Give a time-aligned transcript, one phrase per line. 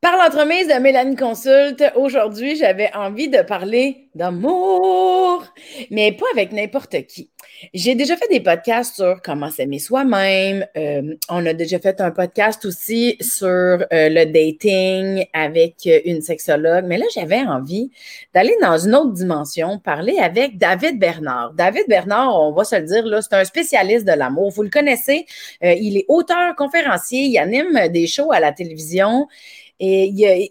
[0.00, 5.44] Par l'entremise de Mélanie Consulte, aujourd'hui, j'avais envie de parler d'amour,
[5.90, 7.28] mais pas avec n'importe qui.
[7.74, 10.66] J'ai déjà fait des podcasts sur comment s'aimer soi-même.
[10.74, 16.86] Euh, on a déjà fait un podcast aussi sur euh, le dating avec une sexologue,
[16.86, 17.90] mais là, j'avais envie
[18.32, 21.52] d'aller dans une autre dimension, parler avec David Bernard.
[21.52, 24.50] David Bernard, on va se le dire, c'est un spécialiste de l'amour.
[24.50, 25.26] Vous le connaissez,
[25.62, 29.28] euh, il est auteur, conférencier, il anime des shows à la télévision.
[29.80, 30.50] Et il,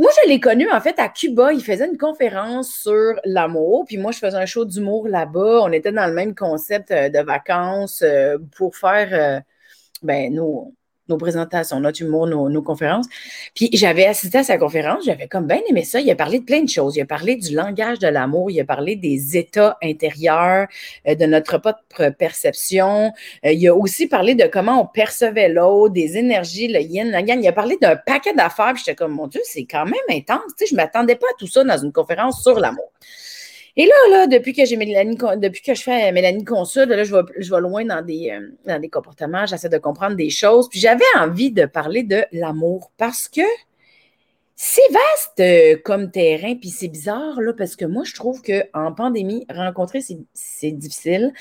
[0.00, 1.52] moi, je l'ai connu en fait à Cuba.
[1.52, 3.84] Il faisait une conférence sur l'amour.
[3.86, 5.60] Puis moi, je faisais un show d'humour là-bas.
[5.62, 9.40] On était dans le même concept euh, de vacances euh, pour faire euh,
[10.02, 10.74] ben, nos,
[11.08, 13.06] nos présentations, notre humour, nos, conférences.
[13.54, 16.00] Puis j'avais assisté à sa conférence, j'avais comme bien aimé ça.
[16.00, 16.96] Il a parlé de plein de choses.
[16.96, 20.66] Il a parlé du langage de l'amour, il a parlé des états intérieurs,
[21.06, 23.12] euh, de notre propre perception.
[23.44, 27.20] Euh, il a aussi parlé de comment on percevait l'autre, des énergies, le yin, la
[27.20, 27.42] yang.
[27.42, 28.74] Il a parlé d'un paquet d'affaires.
[28.76, 30.40] J'étais comme, mon Dieu, c'est quand même intense.
[30.58, 32.90] Tu sais, je ne m'attendais pas à tout ça dans une conférence sur l'amour.
[33.80, 37.14] Et là, là, depuis que j'ai Mélanie, depuis que je fais Mélanie Consul, là, je
[37.14, 40.68] vais, je vais loin dans des, euh, dans des comportements, j'essaie de comprendre des choses.
[40.68, 43.42] Puis j'avais envie de parler de l'amour parce que
[44.60, 48.92] c'est vaste euh, comme terrain, puis c'est bizarre, là, parce que moi, je trouve qu'en
[48.92, 50.00] pandémie, rencontrer,
[50.34, 51.32] c'est difficile.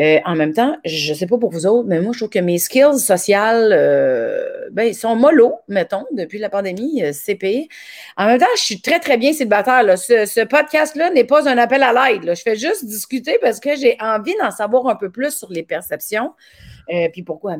[0.00, 2.30] Euh, en même temps, je ne sais pas pour vous autres, mais moi, je trouve
[2.30, 7.68] que mes skills sociales, euh, ben, ils sont mollo, mettons, depuis la pandémie, CP.
[8.16, 9.84] En même temps, je suis très, très bien célibataire.
[9.84, 9.96] Là.
[9.96, 12.34] Ce, ce podcast-là n'est pas un appel à l'aide.
[12.34, 15.62] Je fais juste discuter parce que j'ai envie d'en savoir un peu plus sur les
[15.62, 16.32] perceptions.
[16.92, 17.56] Euh, puis pourquoi,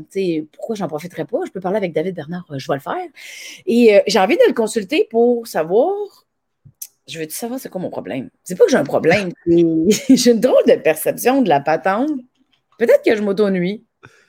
[0.52, 1.38] pourquoi j'en profiterais pas?
[1.46, 3.08] Je peux parler avec David Bernard, euh, je vais le faire.
[3.66, 5.92] Et euh, j'ai envie de le consulter pour savoir.
[7.06, 8.30] Je veux savoir c'est quoi mon problème?
[8.44, 9.30] C'est pas que j'ai un problème.
[9.46, 12.10] j'ai une drôle de perception de la patente.
[12.78, 13.84] Peut-être que je m'auto-nuis.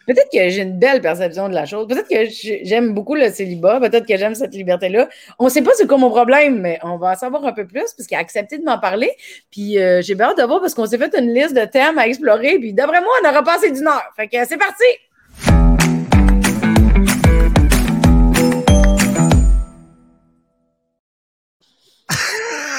[0.06, 1.88] Peut-être que j'ai une belle perception de la chose.
[1.88, 2.26] Peut-être que
[2.64, 3.80] j'aime beaucoup le célibat.
[3.80, 5.10] Peut-être que j'aime cette liberté-là.
[5.40, 7.66] On ne sait pas c'est quoi mon problème, mais on va en savoir un peu
[7.66, 9.12] plus parce qu'il a accepté de m'en parler.
[9.50, 12.08] Puis euh, j'ai hâte de voir parce qu'on s'est fait une liste de thèmes à
[12.08, 12.60] explorer.
[12.60, 14.14] Puis d'après moi, on aura passé d'une heure.
[14.16, 14.84] Fait que c'est parti!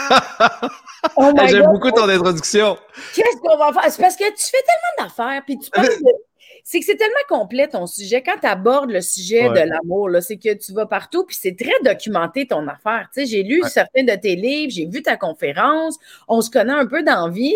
[1.16, 2.78] oh J'aime beaucoup ton introduction.
[3.14, 3.90] Qu'est-ce qu'on va faire?
[3.90, 6.25] C'est parce que tu fais tellement d'affaires, puis tu parles de
[6.68, 8.24] c'est que c'est tellement complet ton sujet.
[8.24, 11.80] Quand tu abordes le sujet de l'amour, c'est que tu vas partout, puis c'est très
[11.84, 13.08] documenté ton affaire.
[13.14, 15.96] Tu sais, j'ai lu certains de tes livres, j'ai vu ta conférence,
[16.26, 17.54] on se connaît un peu d'envie.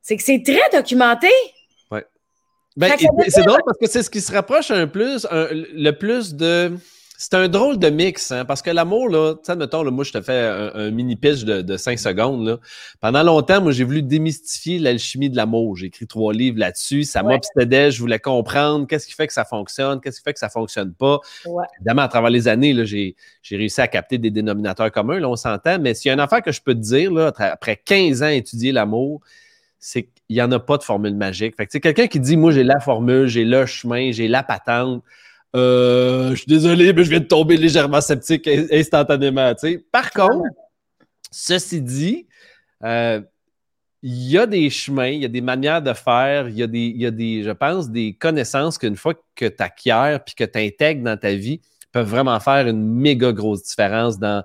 [0.00, 1.28] C'est que c'est très documenté.
[1.90, 2.00] Oui.
[2.74, 2.94] Ben,
[3.28, 6.72] c'est drôle parce que c'est ce qui se rapproche un plus, le plus de
[7.20, 10.04] c'est un drôle de mix, hein, parce que l'amour, là, tu sais, mettons, là, moi,
[10.04, 10.38] je te fais
[10.72, 12.46] un, mini pitch de, de 5 secondes.
[12.46, 12.58] Là.
[13.00, 15.76] Pendant longtemps, moi, j'ai voulu démystifier l'alchimie de l'amour.
[15.76, 17.02] J'ai écrit trois livres là-dessus.
[17.02, 20.38] Ça m'obsédait, je voulais comprendre qu'est-ce qui fait que ça fonctionne, qu'est-ce qui fait que
[20.38, 21.18] ça fonctionne pas.
[21.80, 25.28] Évidemment, à travers les années, là, j'ai, j'ai réussi à capter des dénominateurs communs, là,
[25.28, 25.80] on s'entend.
[25.80, 28.26] Mais s'il y a une affaire que je peux te dire, là, après 15 ans
[28.26, 29.22] à étudier l'amour,
[29.80, 31.56] c'est qu'il n'y en a pas de formule magique.
[31.56, 35.02] Fait que, quelqu'un qui dit, moi, j'ai la formule, j'ai le chemin, j'ai la patente,
[35.56, 39.52] euh, je suis désolé, mais je viens de tomber légèrement sceptique instantanément.
[39.90, 40.44] Par contre,
[41.30, 42.26] ceci dit,
[42.84, 43.20] euh,
[44.02, 46.66] il y a des chemins, il y a des manières de faire, il y a
[46.66, 50.44] des, y a des je pense, des connaissances qu'une fois que tu acquiers puis que
[50.44, 51.60] tu intègres dans ta vie,
[51.92, 54.44] peuvent vraiment faire une méga grosse différence dans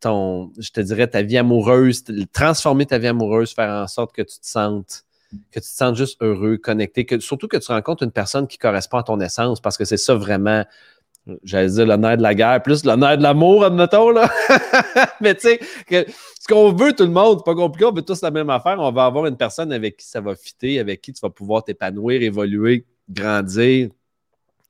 [0.00, 4.22] ton, je te dirais, ta vie amoureuse, transformer ta vie amoureuse, faire en sorte que
[4.22, 5.04] tu te sentes
[5.50, 8.58] que tu te sens juste heureux, connecté, que, surtout que tu rencontres une personne qui
[8.58, 10.64] correspond à ton essence, parce que c'est ça vraiment,
[11.42, 14.30] j'allais dire nerf de la guerre, plus nerf de l'amour, admettons, là.
[15.20, 18.22] Mais tu sais, ce qu'on veut tout le monde, c'est pas compliqué, on veut tous
[18.22, 21.12] la même affaire, on va avoir une personne avec qui ça va fitter, avec qui
[21.12, 23.88] tu vas pouvoir t'épanouir, évoluer, grandir,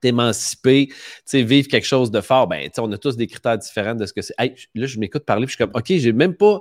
[0.05, 0.91] t'émanciper,
[1.33, 2.47] vivre quelque chose de fort.
[2.47, 4.35] Ben, on a tous des critères différents de ce que c'est.
[4.39, 6.61] là, je m'écoute parler, puis je suis comme, OK, j'ai même pas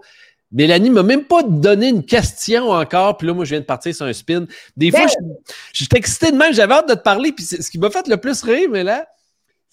[0.53, 3.93] Mélanie m'a même pas donné une question encore, puis là, moi, je viens de partir
[3.93, 4.45] sur un spin.
[4.77, 5.35] Des fois, ben
[5.73, 8.07] je, suis excité de même, j'avais hâte de te parler, puis ce qui m'a fait
[8.07, 9.07] le plus rire, mais là,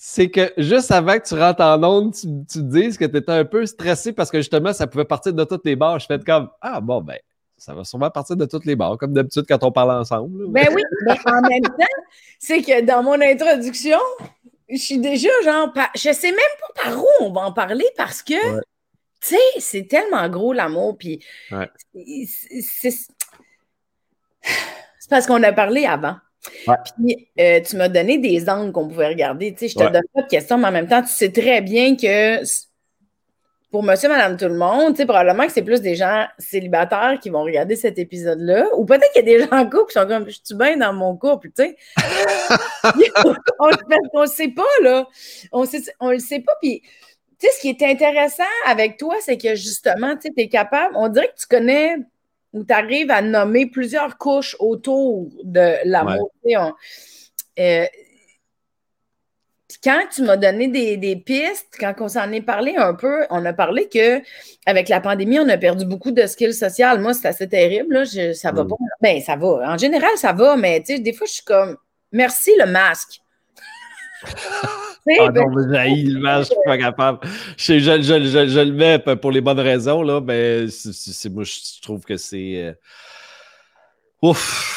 [0.02, 3.18] c'est que juste avant que tu rentres en onde, tu, tu te dises que tu
[3.18, 5.98] étais un peu stressé parce que justement, ça pouvait partir de toutes les barres.
[5.98, 7.18] Je fais comme Ah bon, ben,
[7.58, 10.46] ça va sûrement partir de toutes les barres, comme d'habitude quand on parle ensemble.
[10.48, 11.84] Ben oui, mais en même temps,
[12.38, 13.98] c'est que dans mon introduction,
[14.70, 18.22] je suis déjà genre, je sais même pas par où on va en parler parce
[18.22, 18.34] que
[19.20, 22.92] tu sais, c'est tellement gros l'amour, puis c'est
[25.08, 26.16] parce qu'on a parlé avant.
[26.96, 29.52] Puis euh, tu m'as donné des angles qu'on pouvait regarder.
[29.52, 31.60] Tu sais, je te donne pas de questions, mais en même temps, tu sais très
[31.60, 32.42] bien que
[33.70, 37.18] pour monsieur, madame, tout le monde, tu sais, probablement que c'est plus des gens célibataires
[37.22, 38.66] qui vont regarder cet épisode-là.
[38.76, 40.76] Ou peut-être qu'il y a des gens en couple qui sont comme, je suis bien
[40.76, 41.76] dans mon couple, tu sais.
[43.60, 45.06] on ne sait pas, là.
[45.52, 46.52] On ne le sait pas.
[46.60, 46.82] Puis
[47.40, 51.08] tu sais, ce qui est intéressant avec toi, c'est que justement, tu es capable, on
[51.08, 51.96] dirait que tu connais
[52.52, 56.30] ou tu arrives à nommer plusieurs couches autour de l'amour.
[57.58, 57.86] Euh,
[59.82, 63.52] quand tu m'as donné des, pistes, quand on s'en est parlé un peu, on a
[63.52, 64.20] parlé que
[64.66, 66.98] avec la pandémie, on a perdu beaucoup de skills sociaux.
[66.98, 67.94] Moi, c'est assez terrible.
[67.94, 68.34] Là.
[68.34, 68.68] ça va mm.
[68.68, 68.76] pas.
[69.00, 69.72] Ben, ça va.
[69.72, 71.76] En général, ça va, mais des fois, je suis comme
[72.12, 73.20] merci le masque.
[74.22, 77.18] Ah non, mais j'ai le masque, je suis pas capable.
[77.56, 80.66] Je, je, le mets pour les bonnes raisons, là, mais
[81.30, 82.56] moi, je trouve que c'est.
[82.56, 82.72] Euh,
[84.22, 84.76] ouf!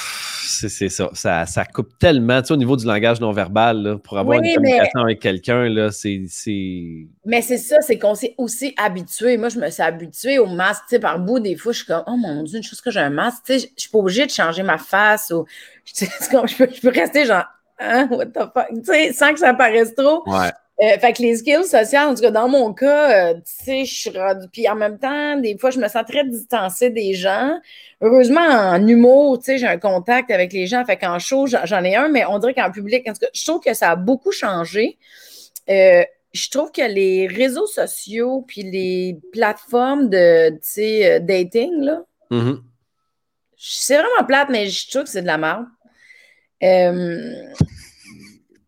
[0.70, 1.10] c'est ça.
[1.14, 1.46] ça.
[1.46, 1.66] ça.
[1.66, 5.20] coupe tellement, tu sais, au niveau du langage non verbal, pour avoir une communication avec
[5.20, 6.22] quelqu'un, là, c'est.
[7.26, 9.38] Mais c'est ça, c'est qu'on s'est aussi habitué.
[9.38, 11.88] Moi, je me suis habituée au masque, tu sais, par bout, des fois, je suis
[11.88, 14.00] comme, oh mon Dieu, une chose que j'ai un masque, tu sais, je suis pas
[14.00, 15.46] obligée de changer ma face ou,
[15.86, 17.46] je, peux, je peux rester genre,
[17.80, 20.24] hein, what the fuck, tu sais, sans que ça paraisse trop.
[20.28, 20.50] Ouais.
[20.82, 23.86] Euh, fait que les skills sociales, en tout cas, dans mon cas, euh, tu sais,
[23.86, 24.48] je suis rendue.
[24.52, 27.60] Puis en même temps, des fois, je me sens très distancée des gens.
[28.02, 30.84] Heureusement, en humour, tu sais, j'ai un contact avec les gens.
[30.84, 33.46] Fait qu'en show, j'en ai un, mais on dirait qu'en public, en tout cas, je
[33.46, 34.98] trouve que ça a beaucoup changé.
[35.70, 36.04] Euh,
[36.34, 42.60] je trouve que les réseaux sociaux puis les plateformes de, tu sais, dating, là, mm-hmm.
[43.56, 45.66] c'est vraiment plate, mais je trouve que c'est de la merde.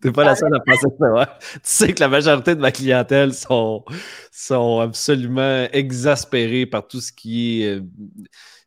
[0.01, 1.37] T'es pas la seule à penser ça.
[1.53, 3.83] Tu sais que la majorité de ma clientèle sont,
[4.31, 7.81] sont absolument exaspérés par tout ce qui est euh,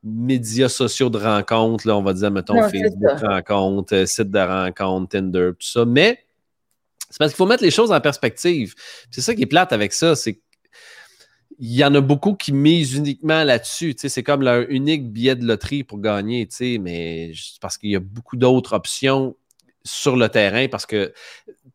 [0.02, 1.86] médias sociaux de rencontres.
[1.86, 5.84] Là, on va dire, mettons, Facebook rencontres, euh, site de rencontres, Tinder, tout ça.
[5.84, 6.24] Mais
[7.08, 8.74] c'est parce qu'il faut mettre les choses en perspective.
[9.10, 10.40] C'est ça qui est plate avec ça, c'est
[11.58, 13.94] il y en a beaucoup qui misent uniquement là-dessus.
[13.96, 16.48] C'est comme leur unique billet de loterie pour gagner,
[16.80, 19.34] mais parce qu'il y a beaucoup d'autres options
[19.84, 21.12] sur le terrain parce que,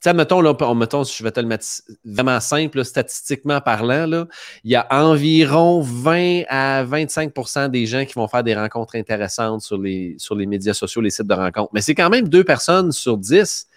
[0.06, 1.66] mettons, là, mettons, je vais te le mettre
[2.06, 4.28] vraiment simple, statistiquement parlant, là,
[4.64, 9.62] il y a environ 20 à 25% des gens qui vont faire des rencontres intéressantes
[9.62, 11.72] sur les, sur les médias sociaux, les sites de rencontres.
[11.74, 13.68] Mais c'est quand même deux personnes sur 10.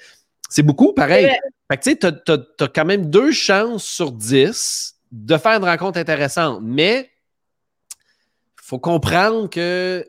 [0.49, 1.31] C'est beaucoup, pareil.
[1.71, 5.64] Fait que, tu sais, tu as, quand même deux chances sur 10 de faire une
[5.64, 6.61] rencontre intéressante.
[6.62, 7.11] Mais
[8.58, 10.05] il faut comprendre que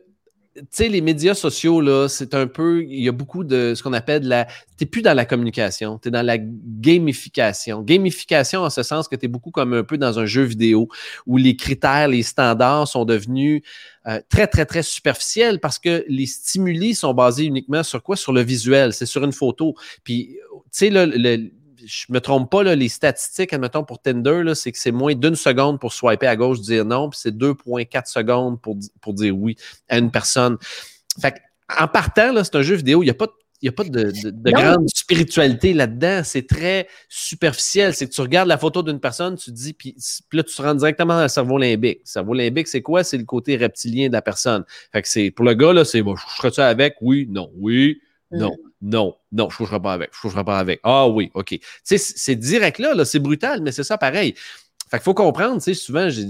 [0.57, 3.83] tu sais, les médias sociaux, là, c'est un peu, il y a beaucoup de ce
[3.83, 4.45] qu'on appelle de la.
[4.45, 7.81] Tu n'es plus dans la communication, tu es dans la gamification.
[7.81, 10.87] Gamification en ce sens que tu es beaucoup comme un peu dans un jeu vidéo
[11.27, 13.61] où les critères, les standards sont devenus
[14.07, 18.15] euh, très, très, très superficiels parce que les stimuli sont basés uniquement sur quoi?
[18.15, 19.75] Sur le visuel, c'est sur une photo.
[20.03, 21.51] Puis, tu sais, le, le
[21.87, 25.35] je me trompe pas, là, les statistiques, admettons, pour Tinder, c'est que c'est moins d'une
[25.35, 29.55] seconde pour swiper à gauche, dire non, puis c'est 2,4 secondes pour, pour dire oui
[29.87, 30.57] à une personne.
[31.19, 31.35] Fait
[31.79, 33.27] en partant, c'est un jeu vidéo, il n'y a pas
[33.65, 34.11] a pas de,
[34.51, 36.21] grande spiritualité là-dedans.
[36.23, 37.93] C'est très superficiel.
[37.93, 39.95] C'est que tu regardes la photo d'une personne, tu te dis, puis,
[40.31, 41.99] là, tu te rends directement dans le cerveau limbique.
[42.05, 43.03] Le cerveau limbique, c'est quoi?
[43.03, 44.63] C'est le côté reptilien de la personne.
[44.91, 46.95] Fait que c'est, pour le gars, là, c'est, bon, je serais-tu avec?
[47.01, 47.99] Oui, non, oui,
[48.31, 48.66] non, mm.
[48.81, 50.09] Non, non, je ne coucherai pas avec.
[50.13, 50.79] Je coucherai pas avec.
[50.83, 51.49] Ah oui, OK.
[51.49, 54.35] Tu sais, c'est direct là, là c'est brutal, mais c'est ça pareil.
[54.89, 56.25] Fait qu'il faut comprendre, tu sais, souvent, j'ai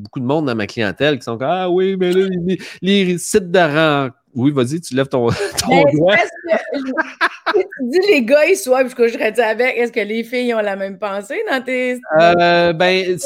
[0.00, 3.18] beaucoup de monde dans ma clientèle qui sont comme Ah oui, mais là, les, les
[3.18, 4.10] sites rang.
[4.34, 6.16] Oui, vas-y, tu lèves ton, ton doigt.
[7.54, 9.76] tu dis les gars, ils soient, je coucherais avec.
[9.76, 11.98] Est-ce que les filles ont la même pensée dans tes.
[12.20, 13.16] Euh, ben,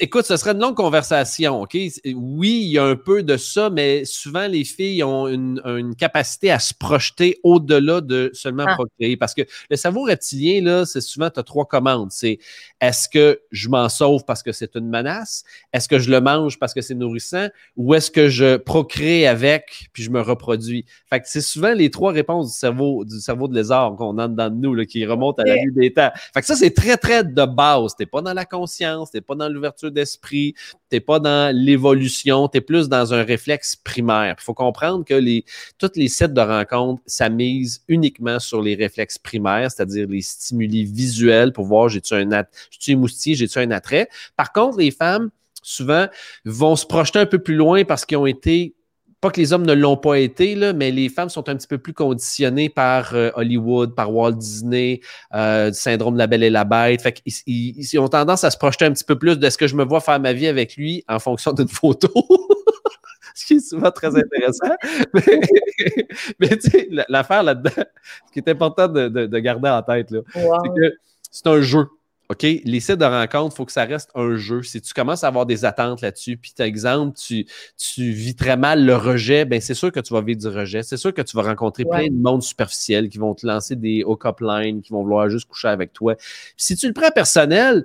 [0.00, 1.74] écoute, ce serait une longue conversation, OK?
[1.74, 5.94] Oui, il y a un peu de ça, mais souvent, les filles ont une, une
[5.94, 8.74] capacité à se projeter au-delà de seulement ah.
[8.74, 9.18] procréer.
[9.18, 12.12] Parce que le cerveau reptilien, là, c'est souvent, tu as trois commandes.
[12.12, 12.38] C'est
[12.80, 15.44] est-ce que je m'en sauve parce que c'est une menace?
[15.74, 17.48] Est-ce que je le mange parce que c'est nourrissant?
[17.76, 20.84] Ou est-ce que je procrée avec puis je me reproduis?
[21.08, 24.28] Fait que c'est souvent les trois réponses du cerveau, du cerveau de lézard qu'on a
[24.28, 26.10] dans nous, là, qui remonte à la nuit des temps.
[26.34, 27.94] Fait que ça, c'est très, très de base.
[27.96, 30.54] T'es pas dans la conscience, t'es pas dans l'ouverture d'esprit,
[30.88, 34.36] t'es pas dans l'évolution, t'es plus dans un réflexe primaire.
[34.38, 35.44] Il faut comprendre que les,
[35.78, 40.84] toutes les sites de rencontres, ça mise uniquement sur les réflexes primaires, c'est-à-dire les stimuli
[40.84, 42.28] visuels pour voir j'ai-tu un,
[42.70, 44.08] j'ai-tu moustille, j'ai-tu un attrait?
[44.36, 45.30] Par contre, les femmes,
[45.62, 46.06] souvent,
[46.44, 48.74] vont se projeter un peu plus loin parce qu'ils ont été
[49.20, 51.66] pas que les hommes ne l'ont pas été, là, mais les femmes sont un petit
[51.66, 55.00] peu plus conditionnées par euh, Hollywood, par Walt Disney,
[55.34, 57.02] euh, du syndrome de la belle et la bête.
[57.02, 59.66] Fait qu'ils ils, ont tendance à se projeter un petit peu plus de ce que
[59.66, 62.08] je me vois faire ma vie avec lui en fonction d'une photo.
[63.34, 64.74] ce qui est souvent très intéressant.
[66.40, 70.94] mais, tu sais, l'affaire là-dedans, ce qui est important de, garder en tête, c'est que
[71.30, 71.86] c'est un jeu.
[72.30, 74.62] OK, les sites de rencontre, il faut que ça reste un jeu.
[74.62, 77.44] Si tu commences à avoir des attentes là-dessus, puis par exemple, tu,
[77.76, 80.84] tu vis très mal le rejet, ben c'est sûr que tu vas vivre du rejet.
[80.84, 84.04] C'est sûr que tu vas rencontrer plein de monde superficiel qui vont te lancer des
[84.04, 86.14] hook-up lines, qui vont vouloir juste coucher avec toi.
[86.56, 87.84] si tu le prends personnel,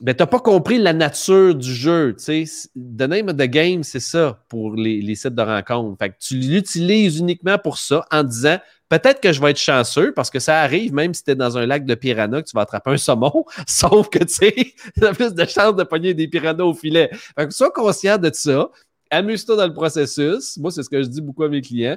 [0.00, 2.14] ben, tu n'as pas compris la nature du jeu.
[2.16, 5.98] Tu sais, the name of the game, c'est ça pour les, sites de rencontres.
[5.98, 8.58] Fait que tu l'utilises uniquement pour ça en disant
[8.98, 11.56] peut-être que je vais être chanceux parce que ça arrive, même si tu es dans
[11.56, 14.54] un lac de piranha, que tu vas attraper un saumon, sauf que tu sais,
[14.98, 17.08] tu as plus de chances de pogner des piranhas au filet.
[17.12, 18.68] Fait que sois conscient de ça,
[19.10, 20.58] amuse-toi dans le processus.
[20.58, 21.96] Moi, c'est ce que je dis beaucoup à mes clients.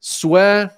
[0.00, 0.70] Sois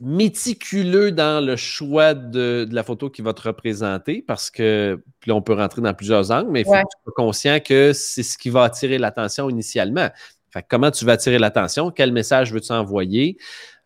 [0.00, 5.34] méticuleux dans le choix de, la photo qui va te représenter parce que puis là,
[5.34, 8.22] on peut rentrer dans plusieurs angles, mais il faut que tu sois conscient que c'est
[8.22, 10.08] ce qui va attirer l'attention initialement.
[10.50, 11.90] Fait comment tu vas attirer l'attention?
[11.90, 13.38] Quel message veux-tu envoyer?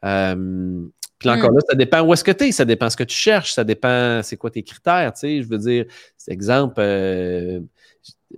[0.05, 0.87] Euh,
[1.19, 1.57] puis encore hmm.
[1.57, 3.65] là, ça dépend où est-ce que tu es, ça dépend ce que tu cherches, ça
[3.65, 5.43] dépend c'est quoi tes critères, tu sais.
[5.43, 5.87] Je veux dire,
[6.29, 7.61] exemple, euh,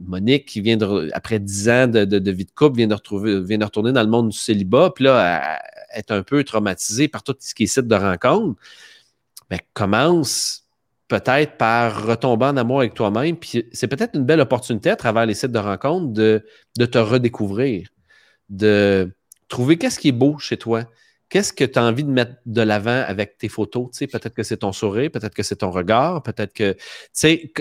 [0.00, 3.58] Monique qui vient de, après dix ans de, vie de couple, vient de, retrouver, vient
[3.58, 5.58] de retourner dans le monde du célibat, puis là,
[5.90, 8.60] elle, est un peu traumatisée par tout ce qui est site de rencontre.
[9.50, 10.64] Mais commence
[11.08, 13.36] peut-être par retomber en amour avec toi-même.
[13.36, 16.44] Puis c'est peut-être une belle opportunité à travers les sites de rencontre de,
[16.78, 17.88] de te redécouvrir,
[18.48, 19.14] de
[19.48, 20.84] trouver qu'est-ce qui est beau chez toi.
[21.28, 23.90] Qu'est-ce que tu as envie de mettre de l'avant avec tes photos?
[23.90, 26.72] Tu sais, peut-être que c'est ton sourire, peut-être que c'est ton regard, peut-être que.
[26.72, 26.80] Tu
[27.12, 27.52] sais,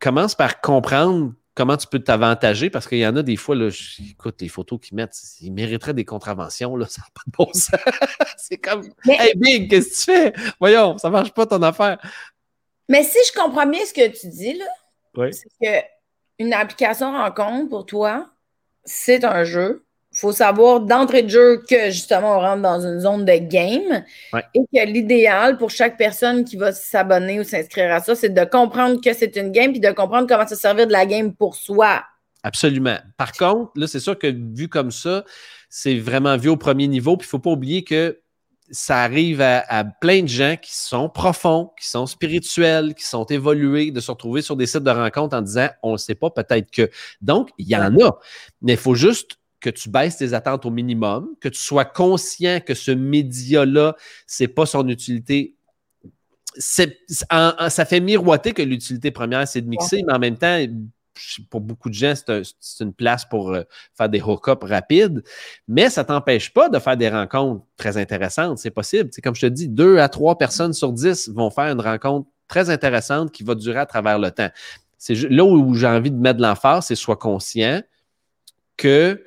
[0.00, 3.68] commence par comprendre comment tu peux t'avantager parce qu'il y en a des fois, là,
[4.10, 7.52] écoute, les photos qu'ils mettent, ils mériteraient des contraventions, là, ça n'a pas de bon
[7.52, 7.80] sens.
[8.38, 10.52] c'est comme Hey Big, qu'est-ce que tu fais?
[10.58, 11.98] Voyons, ça ne marche pas ton affaire.
[12.88, 15.86] Mais si je comprends bien ce que tu dis, là, c'est que
[16.38, 18.30] une application rencontre pour toi,
[18.84, 19.84] c'est un jeu
[20.22, 24.60] faut savoir d'entrée de jeu que justement on rentre dans une zone de game et
[24.72, 29.00] que l'idéal pour chaque personne qui va s'abonner ou s'inscrire à ça, c'est de comprendre
[29.00, 32.04] que c'est une game puis de comprendre comment se servir de la game pour soi.
[32.44, 32.98] Absolument.
[33.16, 35.24] Par contre, là, c'est sûr que vu comme ça,
[35.68, 37.16] c'est vraiment vu au premier niveau.
[37.16, 38.20] Puis il ne faut pas oublier que
[38.70, 43.90] ça arrive à, plein de gens qui sont profonds, qui sont spirituels, qui sont évolués,
[43.90, 46.70] de se retrouver sur des sites de rencontres en disant on ne sait pas, peut-être
[46.70, 46.88] que.
[47.20, 48.18] Donc, il y en a.
[48.62, 52.60] Mais il faut juste que tu baisses tes attentes au minimum, que tu sois conscient
[52.60, 55.54] que ce média-là, c'est pas son utilité.
[56.58, 60.58] ça fait miroiter que l'utilité première, c'est de mixer, mais en même temps,
[61.48, 63.62] pour beaucoup de gens, c'est une place pour euh,
[63.96, 65.22] faire des hook-ups rapides,
[65.68, 68.58] mais ça ne t'empêche pas de faire des rencontres très intéressantes.
[68.58, 69.10] C'est possible.
[69.12, 72.28] C'est comme je te dis, deux à trois personnes sur dix vont faire une rencontre
[72.48, 74.50] très intéressante qui va durer à travers le temps.
[74.98, 77.82] C'est là où j'ai envie de mettre de l'emphase, c'est sois conscient
[78.76, 79.22] que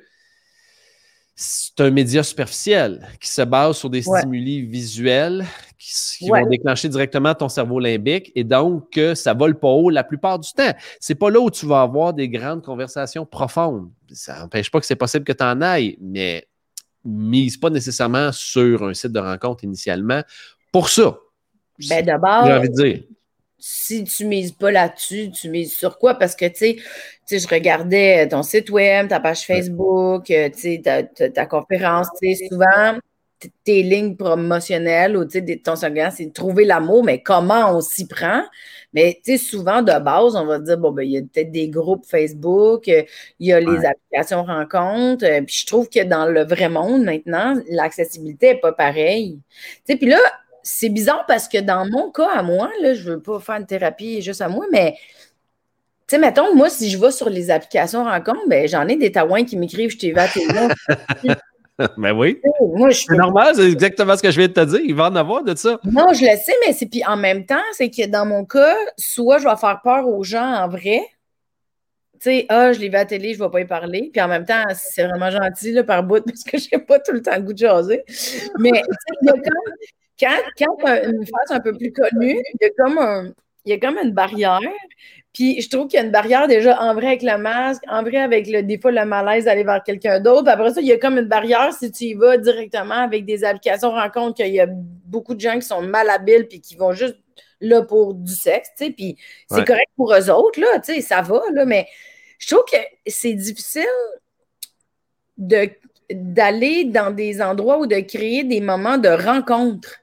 [1.38, 5.44] c'est un média superficiel qui se base sur des stimuli visuels
[5.78, 10.02] qui, vont déclencher directement ton cerveau limbique et donc que ça vole pas haut la
[10.02, 10.72] plupart du temps.
[10.98, 13.90] C'est pas là où tu vas avoir des grandes conversations profondes.
[14.10, 16.48] Ça n'empêche pas que c'est possible que tu en ailles, mais
[17.04, 20.22] mise pas nécessairement sur un site de rencontre initialement
[20.72, 21.18] pour ça.
[21.90, 22.48] Ben d'abord,
[23.58, 26.14] si tu mises pas là-dessus, tu mises sur quoi?
[26.14, 26.82] Parce que, tu
[27.24, 32.34] sais, je regardais ton site web, ta page Facebook, euh, tu sais, ta, conférence, tu
[32.34, 32.98] sais, souvent,
[33.64, 38.06] tes lignes promotionnelles ou, tu sais, ton slogan, c'est trouver l'amour, mais comment on s'y
[38.06, 38.42] prend?
[38.92, 41.50] Mais, tu sais, souvent, de base, on va dire, bon, ben, il y a peut-être
[41.50, 43.02] des groupes Facebook, euh,
[43.40, 47.04] il y a les applications rencontres, euh, puis je trouve que dans le vrai monde,
[47.04, 49.40] maintenant, l'accessibilité n'est pas pareille.
[49.86, 50.18] Tu sais, puis là,
[50.66, 53.54] c'est bizarre parce que dans mon cas, à moi, là, je ne veux pas faire
[53.56, 54.96] une thérapie juste à moi, mais
[56.08, 59.12] tu sais, mettons, moi, si je vais sur les applications rencontres, ben, j'en ai des
[59.12, 60.26] taouins qui m'écrivent Je t'ai vu à
[61.98, 62.40] Ben oui.
[62.92, 64.80] C'est normal, c'est exactement ce que je viens de te dire.
[64.82, 65.78] Il va en avoir de ça.
[65.84, 68.74] Non, je le sais, mais c'est puis en même temps, c'est que dans mon cas,
[68.96, 71.00] soit je vais faire peur aux gens en vrai.
[72.14, 74.10] Tu sais, ah, je l'ai vu à la télé, je ne vais pas y parler.
[74.12, 76.98] Puis en même temps, c'est vraiment gentil là, par bout parce que je n'ai pas
[76.98, 78.02] tout le temps le goût de jaser.
[78.58, 78.70] Mais
[79.22, 79.72] il y a quand
[80.18, 83.32] quand, quand une phase un peu plus connue, il y a comme un,
[83.64, 84.60] il y a comme une barrière.
[85.32, 88.02] Puis je trouve qu'il y a une barrière déjà en vrai avec le masque, en
[88.02, 90.48] vrai avec le, des fois le malaise d'aller vers quelqu'un d'autre.
[90.48, 93.44] Après ça, il y a comme une barrière si tu y vas directement avec des
[93.44, 97.18] applications rencontres qu'il y a beaucoup de gens qui sont malhabiles puis qui vont juste
[97.60, 98.90] là pour du sexe, tu sais.
[98.92, 99.16] Puis
[99.50, 101.86] c'est correct pour eux autres, là, tu sais, ça va, là, mais
[102.38, 103.84] je trouve que c'est difficile
[105.36, 110.00] d'aller dans des endroits ou de créer des moments de rencontre.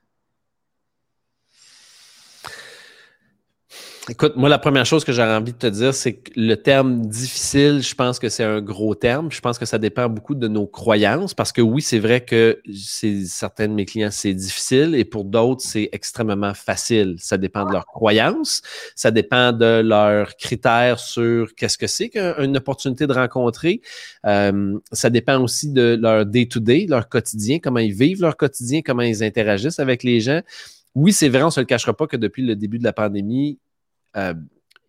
[4.10, 7.06] Écoute, moi, la première chose que j'aurais envie de te dire, c'est que le terme
[7.06, 9.32] difficile, je pense que c'est un gros terme.
[9.32, 12.62] Je pense que ça dépend beaucoup de nos croyances parce que oui, c'est vrai que
[13.26, 17.16] certains de mes clients, c'est difficile et pour d'autres, c'est extrêmement facile.
[17.20, 18.62] Ça dépend de leurs croyances,
[18.94, 23.80] ça dépend de leurs critères sur qu'est-ce que c'est qu'une opportunité de rencontrer.
[24.26, 29.04] Euh, ça dépend aussi de leur day-to-day, leur quotidien, comment ils vivent leur quotidien, comment
[29.04, 30.42] ils interagissent avec les gens.
[30.96, 32.94] Oui, c'est vrai, on ne se le cachera pas que depuis le début de la
[32.94, 33.58] pandémie,
[34.18, 34.34] euh,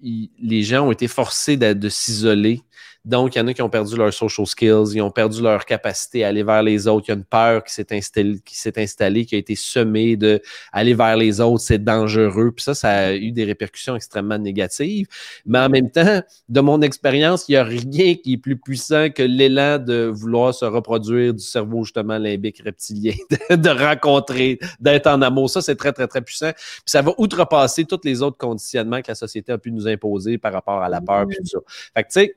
[0.01, 2.63] les gens ont été forcés de s'isoler
[3.05, 5.67] donc, il y en a qui ont perdu leurs social skills, ils ont perdu leur
[5.67, 7.05] capacité à aller vers les autres.
[7.09, 10.41] Il y a une peur qui s'est installée, qui installée, qui a été semée de
[10.73, 12.53] aller vers les autres, c'est dangereux.
[12.53, 15.07] Puis ça, ça a eu des répercussions extrêmement négatives.
[15.45, 19.11] Mais en même temps, de mon expérience, il n'y a rien qui est plus puissant
[19.11, 23.13] que l'élan de vouloir se reproduire du cerveau, justement, limbique reptilien,
[23.51, 25.51] de, rencontrer, d'être en amour.
[25.51, 26.53] Ça, c'est très, très, très puissant.
[26.55, 30.39] Puis ça va outrepasser tous les autres conditionnements que la société a pu nous imposer
[30.39, 31.59] par rapport à la peur, puis tout ça.
[31.95, 32.37] Fait que, tu sais,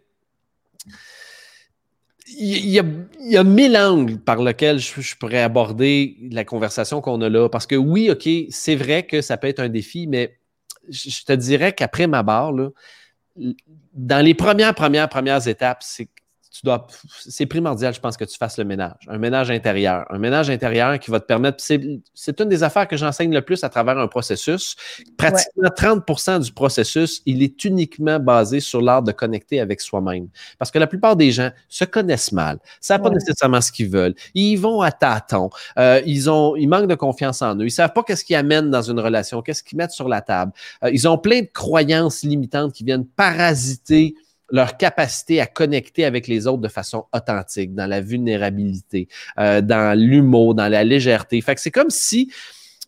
[2.27, 2.83] il y, a,
[3.21, 7.47] il mille angles par lesquels je, pourrais aborder la conversation qu'on a là.
[7.47, 10.37] Parce que oui, OK, c'est vrai que ça peut être un défi, mais
[10.89, 12.53] je, te dirais qu'après ma barre,
[13.93, 16.09] dans les premières, premières, premières étapes, c'est
[17.19, 20.05] c'est primordial, je pense, que tu fasses le ménage, un ménage intérieur.
[20.09, 23.63] Un ménage intérieur qui va te permettre, c'est une des affaires que j'enseigne le plus
[23.63, 24.75] à travers un processus.
[25.17, 30.27] Pratiquement 30% du processus, il est uniquement basé sur l'art de connecter avec soi-même.
[30.57, 33.89] Parce que la plupart des gens se connaissent mal, ne savent pas nécessairement ce qu'ils
[33.89, 37.71] veulent, ils vont à tâtons, euh, ils, ont, ils manquent de confiance en eux, ils
[37.71, 40.51] savent pas qu'est-ce qu'ils amènent dans une relation, qu'est-ce qu'ils mettent sur la table.
[40.83, 44.15] Euh, ils ont plein de croyances limitantes qui viennent parasiter
[44.49, 49.07] leur capacité à connecter avec les autres de façon authentique, dans la vulnérabilité,
[49.39, 51.41] euh, dans l'humour, dans la légèreté.
[51.41, 52.31] Fait que c'est comme si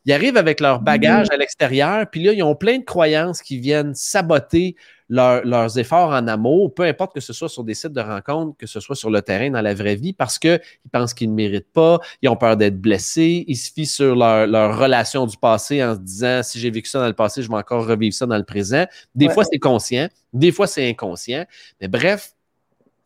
[0.05, 1.33] ils arrivent avec leur bagage mm-hmm.
[1.33, 4.75] à l'extérieur, puis là, ils ont plein de croyances qui viennent saboter
[5.09, 8.67] leurs efforts en amour, peu importe que ce soit sur des sites de rencontres, que
[8.67, 10.59] ce soit sur le terrain, dans la vraie vie, parce qu'ils
[10.91, 14.45] pensent qu'ils ne méritent pas, ils ont peur d'être blessés, ils se fient sur leur,
[14.45, 17.49] leur, relation du passé en se disant si j'ai vécu ça dans le passé, je
[17.49, 18.85] vais encore revivre ça dans le présent.
[19.15, 21.45] Des fois, c'est conscient, des fois, c'est inconscient.
[21.81, 22.33] Mais bref,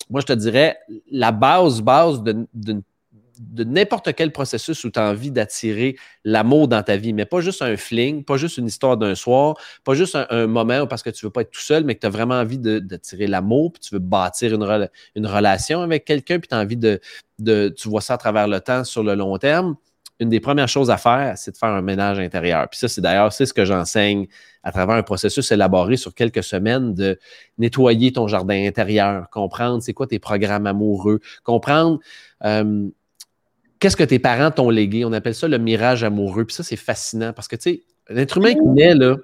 [0.10, 0.78] moi, je te dirais,
[1.10, 2.84] la base, base d'une
[3.40, 7.42] de n'importe quel processus où tu as envie d'attirer l'amour dans ta vie, mais pas
[7.42, 11.10] juste un fling, pas juste une histoire d'un soir, pas juste un, moment parce que
[11.10, 13.82] tu veux pas être tout seul, mais que tu as vraiment envie d'attirer l'amour, puis
[13.82, 17.00] tu veux bâtir une, relation avec quelqu'un, puis tu as envie de,
[17.40, 19.76] de, tu vois ça à travers le temps sur le long terme.
[20.20, 22.70] Une des premières choses à faire, c'est de faire un ménage intérieur.
[22.70, 24.28] Puis ça, c'est d'ailleurs, c'est ce que j'enseigne
[24.64, 27.20] à travers un processus élaboré sur quelques semaines de
[27.58, 32.00] nettoyer ton jardin intérieur, comprendre c'est quoi tes programmes amoureux, comprendre
[32.46, 32.90] euh,
[33.84, 35.04] qu'est-ce que tes parents t'ont légué?
[35.04, 36.46] On appelle ça le mirage amoureux.
[36.46, 39.18] Puis ça, c'est fascinant parce que, tu sais, l'être humain qui naît, là,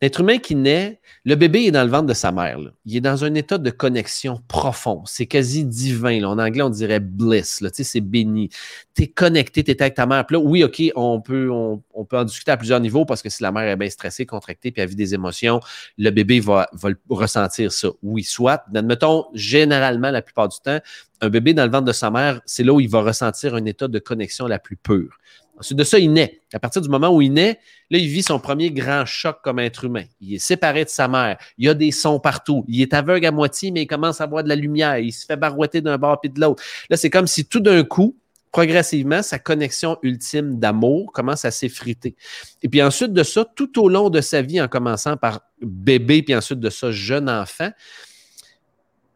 [0.00, 2.58] L'être humain qui naît, le bébé est dans le ventre de sa mère.
[2.84, 5.02] Il est dans un état de connexion profond.
[5.06, 6.22] C'est quasi divin.
[6.24, 7.62] En anglais, on dirait bliss.
[7.72, 8.50] C'est béni.
[8.94, 10.24] Tu es connecté, tu es avec ta mère.
[10.28, 13.42] là, oui, OK, on peut, on, peut en discuter à plusieurs niveaux parce que si
[13.42, 15.60] la mère est bien stressée, contractée, puis elle vit des émotions,
[15.98, 17.88] le bébé va, va ressentir ça.
[18.02, 18.64] Oui, soit.
[18.74, 20.80] Admettons, généralement, la plupart du temps,
[21.20, 23.64] un bébé dans le ventre de sa mère, c'est là où il va ressentir un
[23.64, 25.18] état de connexion la plus pure.
[25.58, 26.42] Ensuite de ça, il naît.
[26.52, 27.58] À partir du moment où il naît,
[27.90, 30.04] là, il vit son premier grand choc comme être humain.
[30.20, 31.38] Il est séparé de sa mère.
[31.58, 32.64] Il y a des sons partout.
[32.68, 34.98] Il est aveugle à moitié, mais il commence à voir de la lumière.
[34.98, 36.62] Il se fait barouetter d'un bord puis de l'autre.
[36.90, 38.16] Là, c'est comme si tout d'un coup,
[38.52, 42.16] progressivement, sa connexion ultime d'amour commence à s'effriter.
[42.62, 46.22] Et puis ensuite de ça, tout au long de sa vie, en commençant par bébé,
[46.22, 47.70] puis ensuite de ça, jeune enfant,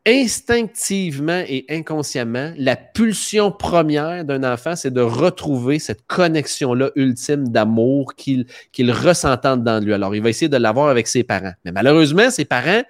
[0.06, 8.14] instinctivement et inconsciemment, la pulsion première d'un enfant, c'est de retrouver cette connexion-là ultime d'amour
[8.14, 9.92] qu'il qu'il ressentant dans lui.
[9.92, 11.52] Alors, il va essayer de l'avoir avec ses parents.
[11.64, 12.82] Mais malheureusement, ses parents,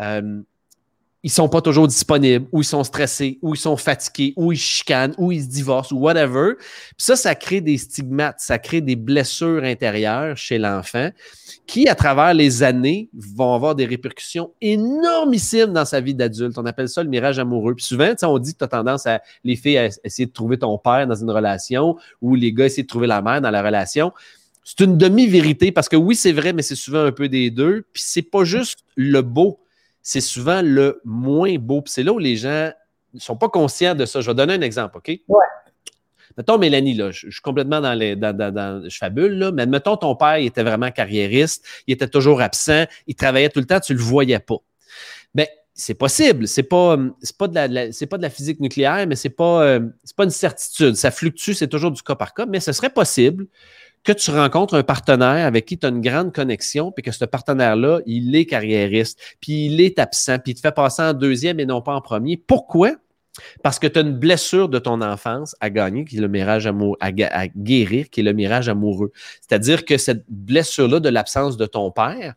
[0.00, 0.42] euh,
[1.24, 4.58] ils sont pas toujours disponibles, ou ils sont stressés, ou ils sont fatigués, ou ils
[4.58, 6.52] chicanent, ou ils se divorcent, ou whatever.
[6.58, 11.08] Puis ça, ça crée des stigmates, ça crée des blessures intérieures chez l'enfant
[11.66, 16.58] qui, à travers les années, vont avoir des répercussions énormissimes dans sa vie d'adulte.
[16.58, 17.74] On appelle ça le mirage amoureux.
[17.74, 20.58] Puis souvent, on dit que tu as tendance à les filles à essayer de trouver
[20.58, 23.62] ton père dans une relation, ou les gars essayer de trouver la mère dans la
[23.62, 24.12] relation.
[24.62, 27.86] C'est une demi-vérité parce que oui, c'est vrai, mais c'est souvent un peu des deux.
[27.94, 29.58] Puis c'est pas juste le beau
[30.04, 31.82] c'est souvent le moins beau.
[31.86, 32.70] c'est là où les gens
[33.14, 34.20] ne sont pas conscients de ça.
[34.20, 35.08] Je vais donner un exemple, OK?
[35.08, 35.46] Ouais.
[36.36, 38.14] Mettons, Mélanie, là, je, suis complètement dans les.
[38.14, 42.08] Dans, dans, je fabule, là, mais mettons, ton père, il était vraiment carriériste, il était
[42.08, 44.56] toujours absent, il travaillait tout le temps, tu ne le voyais pas.
[45.34, 46.48] Bien, c'est possible.
[46.48, 46.98] C'est pas,
[47.38, 49.80] pas, de la, c'est pas de la physique nucléaire, mais c'est pas, euh,
[50.16, 50.96] pas une certitude.
[50.96, 53.46] Ça fluctue, c'est toujours du cas par cas, mais ce serait possible
[54.04, 57.24] que tu rencontres un partenaire avec qui tu as une grande connexion, puis que ce
[57.24, 61.58] partenaire-là, il est carriériste, puis il est absent, puis il te fait passer en deuxième
[61.58, 62.36] et non pas en premier.
[62.36, 62.92] Pourquoi?
[63.62, 66.66] Parce que tu as une blessure de ton enfance à gagner, qui est le mirage
[66.66, 67.10] amoureux, à,
[67.48, 69.10] guérir, qui est le mirage amoureux.
[69.40, 72.34] C'est-à-dire que cette blessure-là de l'absence de ton père,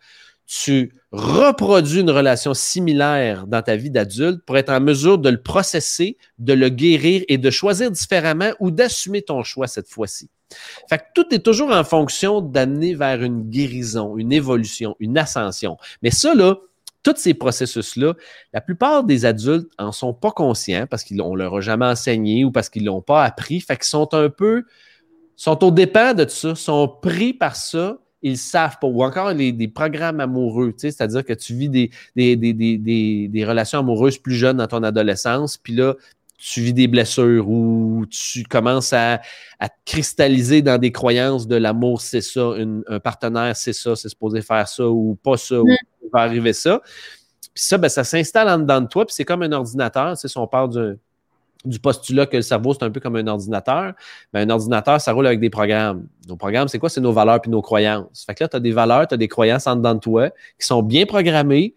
[0.47, 5.41] tu reproduis une relation similaire dans ta vie d'adulte pour être en mesure de le
[5.41, 10.29] processer, de le guérir et de choisir différemment ou d'assumer ton choix cette fois-ci.
[10.89, 15.77] Fait que tout est toujours en fonction d'amener vers une guérison, une évolution, une ascension.
[16.01, 16.55] Mais ça, là,
[17.03, 18.15] tous ces processus-là,
[18.53, 22.51] la plupart des adultes en sont pas conscients parce qu'on leur a jamais enseigné ou
[22.51, 23.61] parce qu'ils l'ont pas appris.
[23.61, 24.63] Fait qu'ils sont un peu,
[25.35, 28.87] sont au dépend de ça, sont pris par ça ils savent pas.
[28.87, 34.35] Ou encore les, des programmes amoureux, c'est-à-dire que tu vis des, des, relations amoureuses plus
[34.35, 35.95] jeunes dans ton adolescence, puis là,
[36.37, 39.21] tu vis des blessures ou tu commences à,
[39.59, 42.53] à te cristalliser dans des croyances de l'amour, c'est ça,
[42.87, 45.75] un partenaire, c'est ça, c'est supposé faire ça ou pas ça, ou mm.
[46.13, 46.81] va arriver ça.
[47.53, 50.21] Puis ça, ben, ça s'installe en dedans de toi, puis c'est comme un ordinateur, tu
[50.21, 50.95] sais, si on parle d'un
[51.65, 53.93] du postulat que le cerveau, c'est un peu comme un ordinateur.
[54.33, 56.07] Mais un ordinateur, ça roule avec des programmes.
[56.27, 56.89] Nos programmes, c'est quoi?
[56.89, 58.25] C'est nos valeurs puis nos croyances.
[58.25, 60.29] Fait que là, tu as des valeurs, tu as des croyances en dedans de toi
[60.59, 61.75] qui sont bien programmées,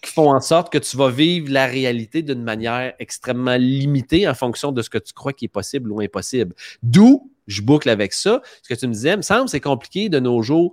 [0.00, 4.34] qui font en sorte que tu vas vivre la réalité d'une manière extrêmement limitée en
[4.34, 6.54] fonction de ce que tu crois qui est possible ou impossible.
[6.82, 10.20] D'où, je boucle avec ça, ce que tu me disais, me semble c'est compliqué de
[10.20, 10.72] nos jours.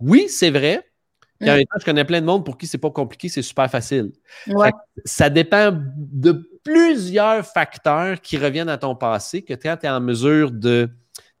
[0.00, 0.84] Oui, c'est vrai,
[1.40, 1.64] Mm.
[1.80, 4.12] je connais plein de monde pour qui c'est pas compliqué, c'est super facile.
[5.04, 10.50] Ça dépend de plusieurs facteurs qui reviennent à ton passé que tu es en mesure
[10.50, 10.88] de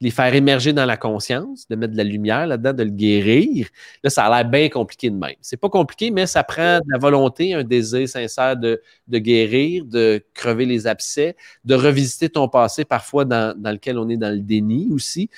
[0.04, 3.68] les faire émerger dans la conscience, de mettre de la lumière là-dedans, de le guérir.
[4.02, 5.34] Là, ça a l'air bien compliqué de même.
[5.40, 10.22] C'est pas compliqué, mais ça prend de la volonté, un désir sincère de, guérir, de
[10.34, 14.40] crever les abcès, de revisiter ton passé, parfois dans, dans lequel on est dans le
[14.40, 15.30] déni aussi.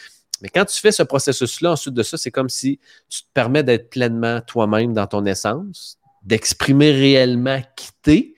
[0.43, 3.63] Mais quand tu fais ce processus-là, ensuite de ça, c'est comme si tu te permets
[3.63, 8.35] d'être pleinement toi-même dans ton essence, d'exprimer réellement qui t'es.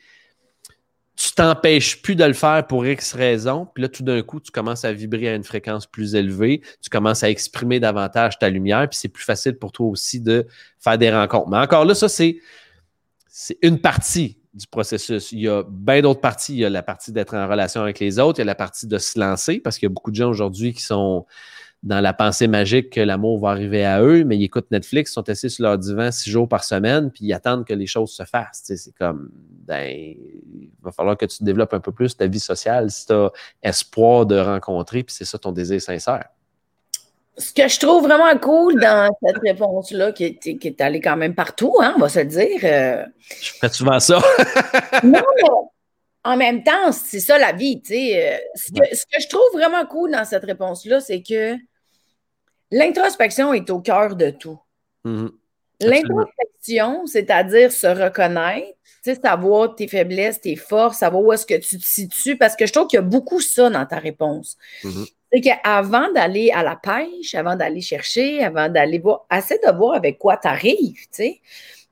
[1.21, 4.53] Tu t'empêches plus de le faire pour X raisons, puis là, tout d'un coup, tu
[4.53, 8.89] commences à vibrer à une fréquence plus élevée, tu commences à exprimer davantage ta lumière,
[8.89, 10.47] puis c'est plus facile pour toi aussi de
[10.79, 11.49] faire des rencontres.
[11.49, 12.39] Mais encore là, ça, c'est,
[13.27, 15.33] c'est une partie du processus.
[15.33, 16.55] Il y a bien d'autres parties.
[16.55, 18.55] Il y a la partie d'être en relation avec les autres, il y a la
[18.55, 21.27] partie de se lancer, parce qu'il y a beaucoup de gens aujourd'hui qui sont
[21.83, 25.29] dans la pensée magique que l'amour va arriver à eux, mais ils écoutent Netflix, sont
[25.29, 28.25] assis sur leur divan six jours par semaine, puis ils attendent que les choses se
[28.25, 28.63] fassent.
[28.65, 32.91] C'est comme, ben, il va falloir que tu développes un peu plus ta vie sociale
[32.91, 33.31] si tu as
[33.63, 36.25] espoir de rencontrer, puis c'est ça ton désir sincère.
[37.37, 41.17] Ce que je trouve vraiment cool dans cette réponse-là, qui est, qui est allée quand
[41.17, 42.59] même partout, hein, on va se le dire.
[42.65, 43.05] Euh,
[43.41, 44.21] je fais souvent ça.
[45.05, 45.51] non, mais
[46.25, 47.81] en même temps, c'est ça la vie.
[47.81, 48.35] Tu sais.
[48.35, 51.57] Euh, ce, que, ce que je trouve vraiment cool dans cette réponse-là, c'est que
[52.71, 54.59] L'introspection est au cœur de tout.
[55.05, 55.31] Mm-hmm.
[55.81, 58.77] L'introspection, c'est-à-dire se reconnaître,
[59.23, 62.73] savoir tes faiblesses, tes forces, savoir où est-ce que tu te situes, parce que je
[62.73, 64.59] trouve qu'il y a beaucoup ça dans ta réponse.
[64.85, 65.13] Mm-hmm.
[65.33, 69.95] C'est qu'avant d'aller à la pêche, avant d'aller chercher, avant d'aller voir, assez de voir
[69.95, 71.41] avec quoi tu arrives, tu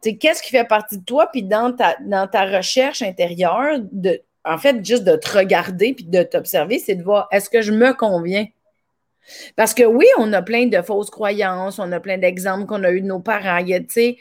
[0.00, 0.18] sais.
[0.20, 4.56] Qu'est-ce qui fait partie de toi, puis dans ta, dans ta recherche intérieure, de, en
[4.56, 7.92] fait, juste de te regarder puis de t'observer, c'est de voir est-ce que je me
[7.92, 8.46] conviens?
[9.56, 12.90] Parce que oui, on a plein de fausses croyances, on a plein d'exemples qu'on a
[12.90, 13.64] eu de nos parents.
[13.64, 14.16] Tu sais.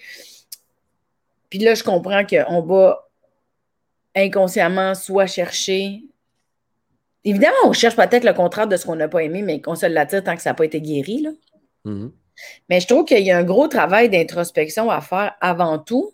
[1.50, 3.08] Puis là, je comprends qu'on va
[4.16, 6.02] inconsciemment soit chercher.
[7.24, 9.86] Évidemment, on cherche peut-être le contraire de ce qu'on n'a pas aimé, mais qu'on se
[9.86, 11.22] l'attire tant que ça n'a pas été guéri.
[11.22, 11.32] Là.
[11.86, 12.12] Mm-hmm.
[12.70, 16.12] Mais je trouve qu'il y a un gros travail d'introspection à faire avant tout.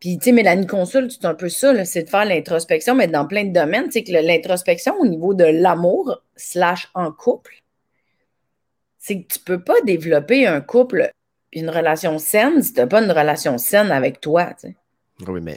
[0.00, 3.26] Puis, tu sais, Mélanie Consulte, c'est un peu ça, c'est de faire l'introspection, mais dans
[3.26, 3.84] plein de domaines.
[3.84, 7.61] Tu sais, que l'introspection au niveau de l'amour, slash en couple,
[9.02, 11.10] c'est que tu ne peux pas développer un couple,
[11.52, 14.54] une relation saine si tu n'as pas une relation saine avec toi.
[14.54, 14.76] Tu sais.
[15.26, 15.56] Oui, mais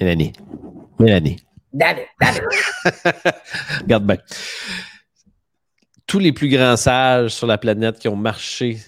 [0.00, 0.32] Mélanie.
[0.98, 1.36] Mélanie.
[1.74, 2.42] David, David.
[3.82, 4.16] Regarde bien.
[6.06, 8.78] Tous les plus grands sages sur la planète qui ont marché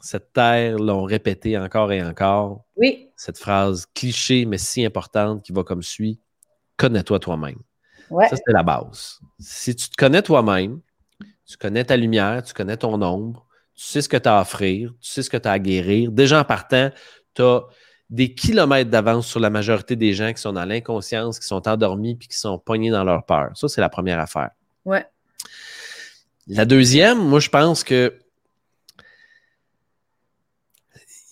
[0.00, 2.64] cette terre l'ont répété encore et encore.
[2.76, 3.10] Oui.
[3.14, 6.18] Cette phrase cliché, mais si importante, qui va comme suit
[6.78, 7.58] Connais-toi toi-même.
[8.08, 8.26] Ouais.
[8.28, 9.20] Ça, c'est la base.
[9.38, 10.80] Si tu te connais toi-même,
[11.46, 13.46] tu connais ta lumière, tu connais ton ombre,
[13.80, 15.58] tu sais ce que tu as à offrir, tu sais ce que tu as à
[15.58, 16.12] guérir.
[16.12, 16.90] Déjà en partant,
[17.34, 17.62] tu as
[18.10, 22.14] des kilomètres d'avance sur la majorité des gens qui sont dans l'inconscience, qui sont endormis
[22.14, 23.52] puis qui sont pognés dans leur peur.
[23.54, 24.50] Ça, c'est la première affaire.
[24.84, 25.06] Ouais.
[26.46, 28.18] La deuxième, moi, je pense que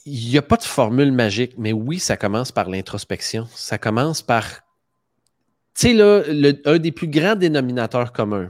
[0.07, 3.47] il n'y a pas de formule magique, mais oui, ça commence par l'introspection.
[3.55, 4.47] Ça commence par,
[5.75, 6.23] tu sais, là,
[6.65, 8.49] un des plus grands dénominateurs communs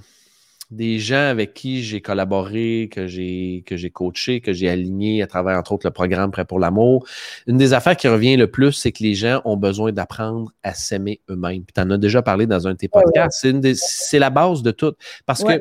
[0.71, 5.27] des gens avec qui j'ai collaboré, que j'ai que j'ai coaché, que j'ai aligné à
[5.27, 7.07] travers entre autres le programme Prêt pour l'amour.
[7.47, 10.75] Une des affaires qui revient le plus, c'est que les gens ont besoin d'apprendre à
[10.75, 11.65] s'aimer eux-mêmes.
[11.75, 13.47] tu en as déjà parlé dans un de tes podcasts.
[13.75, 14.95] C'est la base de tout.
[15.25, 15.59] Parce que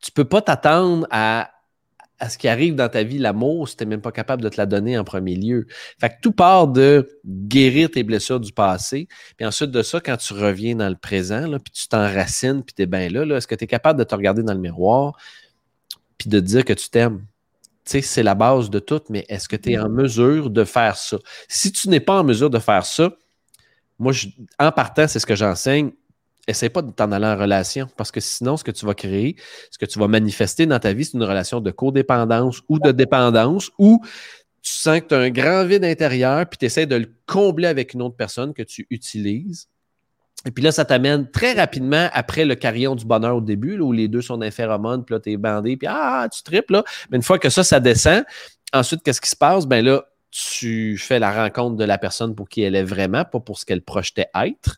[0.00, 1.53] tu peux pas t'attendre à
[2.18, 4.48] à ce qui arrive dans ta vie, l'amour, si tu n'es même pas capable de
[4.48, 5.66] te la donner en premier lieu.
[6.00, 9.08] Fait que tout part de guérir tes blessures du passé.
[9.36, 12.74] Puis ensuite de ça, quand tu reviens dans le présent, là, puis tu t'enracines, puis
[12.74, 14.60] tu es bien là, là est-ce que tu es capable de te regarder dans le
[14.60, 15.16] miroir,
[16.16, 17.26] puis de te dire que tu t'aimes?
[17.84, 20.64] Tu sais, c'est la base de tout, mais est-ce que tu es en mesure de
[20.64, 21.18] faire ça?
[21.48, 23.10] Si tu n'es pas en mesure de faire ça,
[23.98, 24.12] moi,
[24.58, 25.92] en partant, c'est ce que j'enseigne.
[26.46, 29.36] Essaye pas de t'en aller en relation parce que sinon, ce que tu vas créer,
[29.70, 32.92] ce que tu vas manifester dans ta vie, c'est une relation de codépendance ou de
[32.92, 34.02] dépendance ou
[34.62, 37.68] tu sens que tu as un grand vide intérieur puis tu essaies de le combler
[37.68, 39.68] avec une autre personne que tu utilises.
[40.46, 43.92] Et puis là, ça t'amène très rapidement après le carillon du bonheur au début, où
[43.92, 46.84] les deux sont dans puis là, tu es bandé, puis ah, tu tripes, là.
[47.10, 48.24] Mais une fois que ça, ça descend,
[48.72, 49.66] ensuite, qu'est-ce qui se passe?
[49.66, 53.40] Ben là, tu fais la rencontre de la personne pour qui elle est vraiment, pas
[53.40, 54.76] pour ce qu'elle projetait être.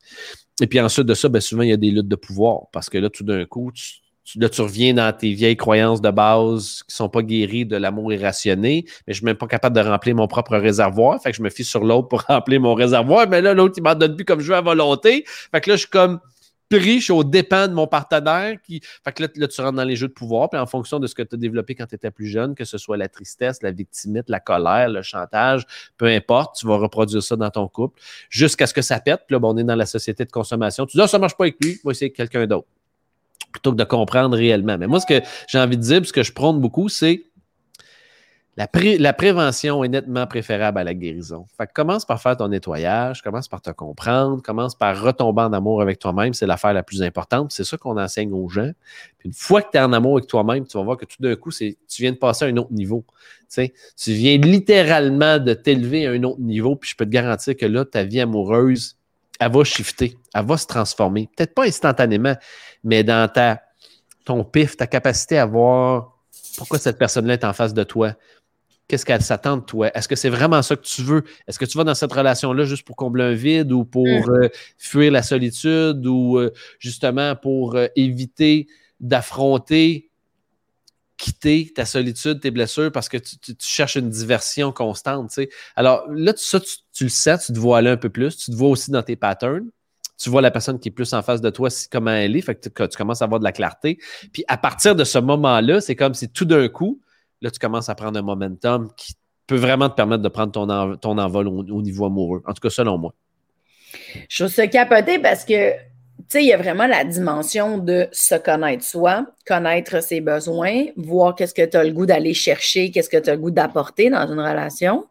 [0.61, 2.89] Et puis ensuite de ça, ben souvent, il y a des luttes de pouvoir parce
[2.89, 6.83] que là, tout d'un coup, tu, là, tu reviens dans tes vieilles croyances de base
[6.89, 10.17] qui sont pas guéries de l'amour irrationné, mais je suis même pas capable de remplir
[10.17, 11.21] mon propre réservoir.
[11.23, 13.29] Fait que je me fie sur l'autre pour remplir mon réservoir.
[13.29, 15.25] Mais là, l'autre, il m'en donne plus comme je veux à volonté.
[15.27, 16.21] Fait que là, je suis comme
[16.69, 18.57] pris, je suis au dépend de mon partenaire.
[18.63, 18.81] Qui...
[19.05, 21.15] Fait que là, tu rentres dans les jeux de pouvoir, puis en fonction de ce
[21.15, 23.71] que tu as développé quand tu étais plus jeune, que ce soit la tristesse, la
[23.71, 28.01] victimite, la colère, le chantage, peu importe, tu vas reproduire ça dans ton couple
[28.31, 29.23] jusqu'à ce que ça pète.
[29.27, 30.87] Puis là, on est dans la société de consommation.
[30.87, 32.69] Tu dis, ah, ça marche pas avec lui, essayer avec quelqu'un d'autre.
[33.53, 34.77] Plutôt que de comprendre réellement.
[34.77, 37.25] Mais moi, ce que j'ai envie de dire, ce que je prône beaucoup, c'est
[38.57, 41.45] la, prévention est nettement préférable à la guérison.
[41.59, 45.83] Fait commence par faire ton nettoyage, commence par te comprendre, commence par retomber en amour
[45.83, 46.33] avec toi-même.
[46.33, 47.53] C'est l'affaire la plus importante.
[47.53, 48.71] C'est ça qu'on enseigne aux gens.
[49.27, 51.37] Une fois que tu es en amour avec toi-même, tu vas voir que tout d'un
[51.37, 53.05] coup, tu viens de passer à un autre niveau.
[53.53, 56.77] Tu, tu viens littéralement de t'élever à un autre niveau.
[56.77, 58.97] Puis je peux te garantir que là, ta vie amoureuse,
[59.39, 61.29] elle va shifter, elle va se transformer.
[61.37, 62.37] Peut-être pas instantanément,
[62.83, 63.61] mais dans ta,
[64.25, 66.17] ton pif, ta capacité à voir
[66.57, 68.15] pourquoi cette personne-là est en face de toi,
[68.89, 69.91] qu'est-ce qu'elle s'attend de toi?
[69.97, 71.25] Est-ce que c'est vraiment ça que tu veux?
[71.47, 74.31] Est-ce que tu vas dans cette relation-là juste pour combler un vide ou pour mm.
[74.31, 78.69] euh, fuir la solitude ou euh, justement pour euh, éviter
[79.01, 80.11] d'affronter,
[81.17, 85.39] quitter ta solitude, tes blessures parce que tu, cherches une diversion constante?
[85.75, 88.57] Alors là, ça, tu, le sais, tu te vois aller un peu plus, tu te
[88.57, 89.69] vois aussi dans tes patterns.
[90.19, 92.55] Tu vois la personne qui est plus en face de toi, comment elle est, fait
[92.55, 93.99] que tu commences à avoir de la clarté.
[94.33, 97.03] Puis à partir de ce moment-là, c'est comme si tout d'un coup,
[97.43, 99.15] là, tu commences à prendre un momentum qui
[99.47, 102.43] peut vraiment te permettre de prendre ton, ton envol au, niveau amoureux.
[102.47, 103.15] En tout cas, selon moi.
[104.29, 105.79] Je trouve ça capoté parce que, tu
[106.29, 111.35] sais, il y a vraiment la dimension de se connaître soi, connaître ses besoins, voir
[111.35, 114.11] qu'est-ce que tu as le goût d'aller chercher, qu'est-ce que tu as le goût d'apporter
[114.11, 115.07] dans une relation.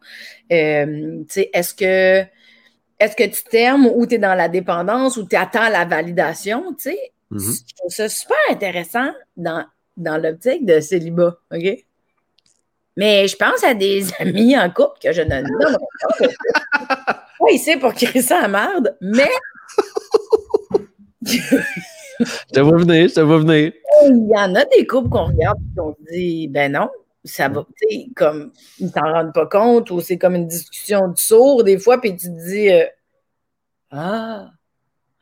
[0.52, 2.28] Euh, tu sais, est-ce que,
[3.00, 6.74] est-ce que tu t'aimes ou tu es dans la dépendance ou tu attends la validation,
[6.74, 7.00] tu sais?
[7.32, 7.64] Mm-hmm.
[7.70, 9.66] Je trouve ça super intéressant dans,
[9.98, 11.86] dans l'optique de célibat, OK?
[12.96, 16.28] Mais je pense à des amis en couple que je ne nommerai
[16.88, 17.28] pas.
[17.40, 19.30] pas ici pour créer ça à merde, mais.
[21.22, 23.74] je te vois venir, je te vois venir.
[24.04, 26.90] Il y en a des couples qu'on regarde et on se dit, ben non,
[27.24, 31.08] ça va, tu sais, comme, ils s'en rendent pas compte ou c'est comme une discussion
[31.10, 32.86] de sourd des fois, puis tu te dis, euh,
[33.92, 34.52] ah.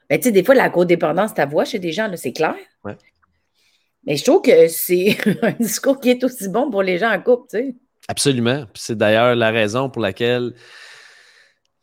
[0.10, 2.56] Ben, tu sais, des fois, la codépendance, ta voix chez des gens, c'est clair.
[2.84, 2.98] Ouais.
[4.06, 7.22] Mais je trouve que c'est un discours qui est aussi bon pour les gens en
[7.22, 7.76] couple, tu sais.
[8.08, 8.66] Absolument.
[8.74, 10.54] C'est d'ailleurs la raison pour laquelle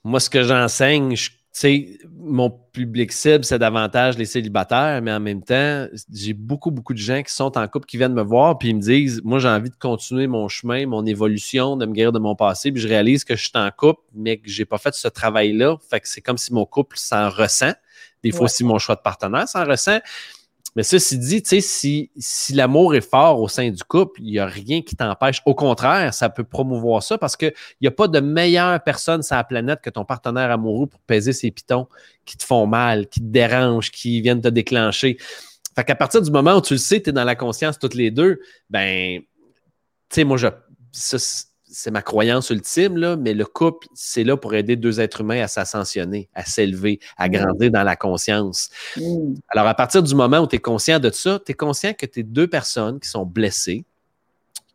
[0.04, 5.20] moi, ce que j'enseigne, tu sais, mon public cible, c'est davantage les célibataires, mais en
[5.20, 8.56] même temps, j'ai beaucoup, beaucoup de gens qui sont en couple qui viennent me voir
[8.56, 11.92] puis ils me disent Moi, j'ai envie de continuer mon chemin, mon évolution, de me
[11.92, 14.64] guérir de mon passé, puis je réalise que je suis en couple, mais que j'ai
[14.64, 15.76] pas fait ce travail-là.
[15.90, 17.72] Fait que c'est comme si mon couple s'en ressent.
[18.22, 19.98] Des fois aussi, mon choix de partenaire s'en ressent.
[20.76, 24.32] Mais ceci dit, tu sais, si, si l'amour est fort au sein du couple, il
[24.32, 25.42] n'y a rien qui t'empêche.
[25.44, 29.36] Au contraire, ça peut promouvoir ça parce qu'il n'y a pas de meilleure personne sur
[29.36, 31.88] la planète que ton partenaire amoureux pour peser ses pitons
[32.24, 35.18] qui te font mal, qui te dérangent, qui viennent te déclencher.
[35.74, 37.94] Fait qu'à partir du moment où tu le sais, tu es dans la conscience toutes
[37.94, 39.26] les deux, ben, tu
[40.10, 40.48] sais, moi, je,
[41.70, 45.42] c'est ma croyance ultime, là, mais le couple, c'est là pour aider deux êtres humains
[45.42, 48.70] à s'ascensionner, à s'élever, à grandir dans la conscience.
[48.96, 49.34] Mm.
[49.48, 52.06] Alors, à partir du moment où tu es conscient de ça, tu es conscient que
[52.06, 53.84] tu es deux personnes qui sont blessées,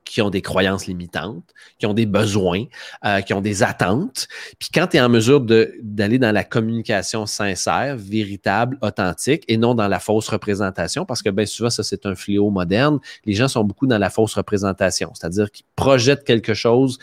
[0.05, 2.65] qui ont des croyances limitantes, qui ont des besoins,
[3.03, 4.27] euh, qui ont des attentes.
[4.59, 9.75] Puis quand tu es en mesure d'aller dans la communication sincère, véritable, authentique, et non
[9.75, 12.99] dans la fausse représentation, parce que bien souvent, ça, c'est un fléau moderne.
[13.25, 16.99] Les gens sont beaucoup dans la fausse représentation, c'est-à-dire qu'ils projettent quelque chose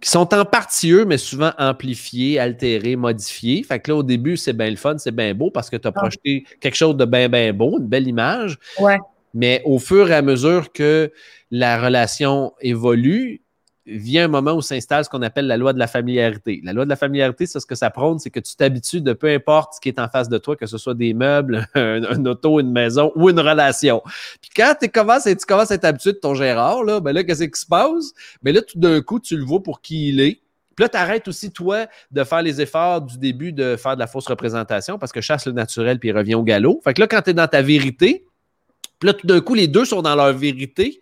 [0.00, 3.62] qui sont en partie eux, mais souvent amplifiés, altérés, modifiés.
[3.62, 5.88] Fait que là, au début, c'est bien le fun, c'est bien beau parce que tu
[5.88, 6.00] as ah.
[6.00, 8.58] projeté quelque chose de bien, bien beau, une belle image.
[8.78, 8.98] Ouais.
[9.34, 11.12] Mais au fur et à mesure que
[11.50, 13.42] la relation évolue,
[13.88, 16.60] vient un moment où s'installe ce qu'on appelle la loi de la familiarité.
[16.62, 19.12] La loi de la familiarité, c'est ce que ça prône, c'est que tu t'habitues de
[19.12, 22.24] peu importe ce qui est en face de toi, que ce soit des meubles, un,
[22.26, 24.02] auto, une maison ou une relation.
[24.40, 27.24] Puis quand tu commences, tu commences à être habitué de ton Gérard, là, ben là,
[27.24, 28.12] qu'est-ce qui se passe?
[28.42, 30.40] Ben là, tout d'un coup, tu le vois pour qui il est
[30.76, 34.00] Puis là, tu arrêtes aussi, toi, de faire les efforts du début de faire de
[34.00, 36.80] la fausse représentation parce que chasse le naturel puis revient au galop.
[36.84, 38.27] Fait que là, quand tu dans ta vérité,
[38.98, 41.00] puis là, tout d'un coup, les deux sont dans leur vérité,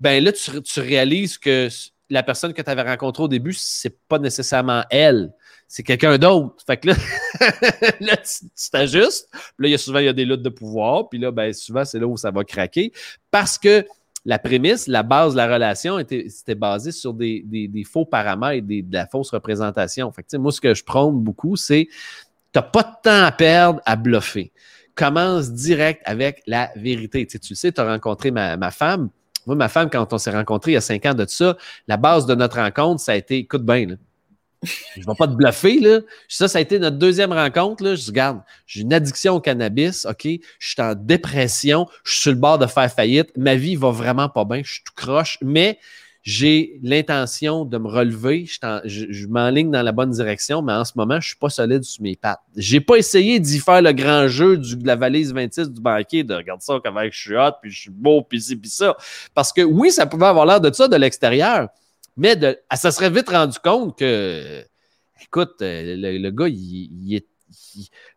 [0.00, 1.68] ben là, tu, tu réalises que
[2.10, 5.32] la personne que tu avais rencontrée au début, c'est pas nécessairement elle
[5.68, 6.56] c'est quelqu'un d'autre.
[6.66, 6.94] Fait que là,
[8.00, 9.28] là tu t'ajustes.
[9.32, 11.08] Puis là, il y a souvent il y a des luttes de pouvoir.
[11.08, 12.92] Puis là, ben, souvent, c'est là où ça va craquer.
[13.30, 13.84] Parce que
[14.24, 17.44] la prémisse, la base de la relation, était, c'était basée sur des,
[17.90, 20.10] faux paramètres, de la fausse représentation.
[20.12, 23.32] Fait que, moi, ce que je prône beaucoup, c'est tu n'as pas de temps à
[23.32, 24.52] perdre à bluffer.
[24.94, 27.26] Commence direct avec la vérité.
[27.26, 29.10] Tu sais, tu sais, as rencontré ma, femme.
[29.46, 31.56] Moi, ma femme, quand on s'est rencontrés il y a cinq ans de ça,
[31.88, 33.94] la base de notre rencontre, ça a été, écoute bien, là,
[34.94, 36.00] je ne vais pas te bluffer, là.
[36.28, 37.94] Ça, ça a été notre deuxième rencontre, là.
[37.94, 40.24] Je regarde, j'ai une addiction au cannabis, OK?
[40.24, 43.36] Je suis en dépression, je suis sur le bord de faire faillite.
[43.36, 45.78] Ma vie va vraiment pas bien, je suis tout croche, mais
[46.24, 48.46] j'ai l'intention de me relever.
[48.46, 51.84] Je, m'enligne dans la bonne direction, mais en ce moment, je ne suis pas solide
[51.84, 52.40] sur mes pattes.
[52.56, 56.24] J'ai pas essayé d'y faire le grand jeu du, de la valise 26 du banquier,
[56.24, 58.96] de regarder ça comment je suis hot, puis je suis beau, puis ci, puis ça.
[59.34, 61.68] Parce que oui, ça pouvait avoir l'air de ça de l'extérieur,
[62.16, 64.64] mais de, ça serait vite rendu compte que,
[65.22, 67.26] écoute, euh, le, gars, il, est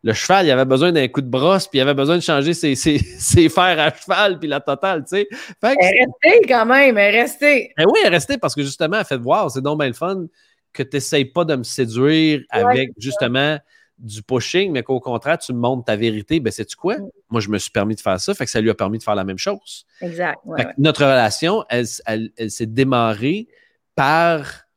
[0.02, 2.54] le cheval, il avait besoin d'un coup de brosse, puis il avait besoin de changer
[2.54, 5.28] ses, ses, ses fers à cheval, puis la totale, tu sais.
[5.62, 7.72] Restez quand même, restez.
[7.76, 10.26] Ben oui, restez parce que justement, fait voir, c'est donc bien le fun
[10.72, 13.58] que tu n'essayes pas de me séduire avec justement
[13.98, 16.38] du pushing, mais qu'au contraire, tu me montres ta vérité.
[16.38, 16.98] Ben, sais-tu quoi?
[16.98, 17.08] Mm.
[17.30, 19.02] Moi, je me suis permis de faire ça, fait que ça lui a permis de
[19.02, 19.86] faire la même chose.
[20.00, 20.38] Exact.
[20.78, 23.48] Notre relation, elle, elle s'est démarrée
[23.94, 24.68] par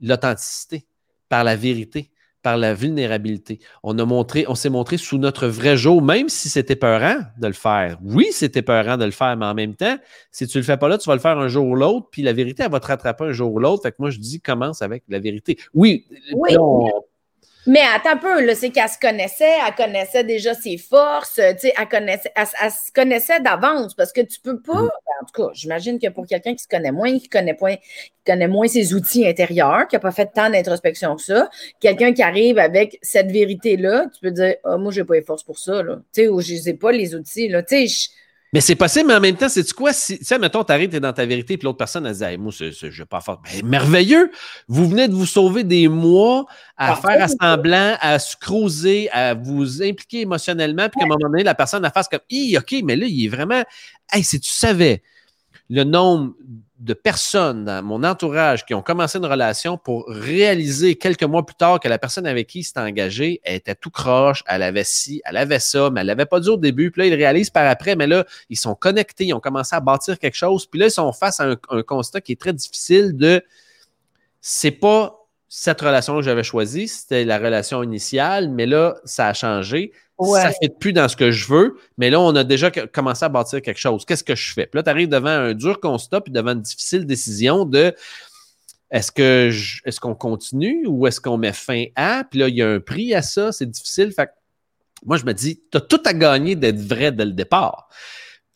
[0.00, 0.86] l'authenticité,
[1.28, 2.10] par la vérité,
[2.42, 3.58] par la vulnérabilité.
[3.82, 7.46] On a montré, on s'est montré sous notre vrai jour, même si c'était peurant de
[7.46, 7.98] le faire.
[8.02, 9.96] Oui, c'était peurant de le faire, mais en même temps,
[10.30, 12.22] si tu le fais pas là, tu vas le faire un jour ou l'autre, puis
[12.22, 13.82] la vérité, elle va te rattraper un jour ou l'autre.
[13.82, 15.58] Fait que moi, je dis, commence avec la vérité.
[15.74, 16.56] Oui, oui.
[17.66, 21.58] Mais attends un peu, là, c'est qu'elle se connaissait, elle connaissait déjà ses forces, tu
[21.58, 24.88] sais, elle, connaissait, elle, se connaissait d'avance parce que tu peux pas, mm.
[25.22, 28.24] en tout cas, j'imagine que pour quelqu'un qui se connaît moins, qui connaît, point, qui
[28.24, 32.22] connaît moins ses outils intérieurs, qui n'a pas fait tant d'introspection que ça, quelqu'un qui
[32.22, 35.82] arrive avec cette vérité-là, tu peux dire, oh, moi, j'ai pas les forces pour ça,
[35.82, 38.08] là, tu sais, ou je n'ai pas les outils, là, tu sais,
[38.52, 39.92] mais c'est possible, mais en même temps, c'est quoi?
[39.92, 42.52] Si, tu sais, mettons, t'arrives, t'es dans ta vérité, puis l'autre personne, elle dit, moi,
[42.52, 43.38] je vais pas faire.
[43.44, 44.30] Ben, merveilleux!
[44.68, 49.82] Vous venez de vous sauver des mois à faire assemblant, à se creuser, à vous
[49.82, 52.96] impliquer émotionnellement, puis qu'à un moment donné, la personne, elle fasse comme, hi, OK, mais
[52.96, 53.62] là, il est vraiment,
[54.12, 55.02] hey, si tu savais
[55.68, 56.32] le nombre
[56.78, 61.56] de personnes dans mon entourage qui ont commencé une relation pour réaliser quelques mois plus
[61.56, 65.20] tard que la personne avec qui il s'est engagé était tout croche, elle avait ci,
[65.24, 66.92] elle avait ça, mais elle l'avait pas dit au début.
[66.92, 69.80] Puis là, ils réalisent par après, mais là, ils sont connectés, ils ont commencé à
[69.80, 70.66] bâtir quelque chose.
[70.66, 73.42] Puis là, ils sont face à un constat qui est très difficile de
[74.40, 75.17] c'est pas
[75.48, 79.92] cette relation que j'avais choisie, c'était la relation initiale, mais là, ça a changé
[80.24, 83.24] ça ne fait plus dans ce que je veux, mais là, on a déjà commencé
[83.24, 84.04] à bâtir quelque chose.
[84.04, 84.66] Qu'est-ce que je fais?
[84.66, 87.94] Puis là, tu arrives devant un dur constat, puis devant une difficile décision de
[88.90, 89.50] est-ce que
[89.84, 92.24] est-ce qu'on continue ou est-ce qu'on met fin à?
[92.28, 94.12] Puis là, il y a un prix à ça, c'est difficile.
[94.12, 94.30] Fait
[95.04, 97.88] moi, je me dis, tu as tout à gagner d'être vrai dès le départ.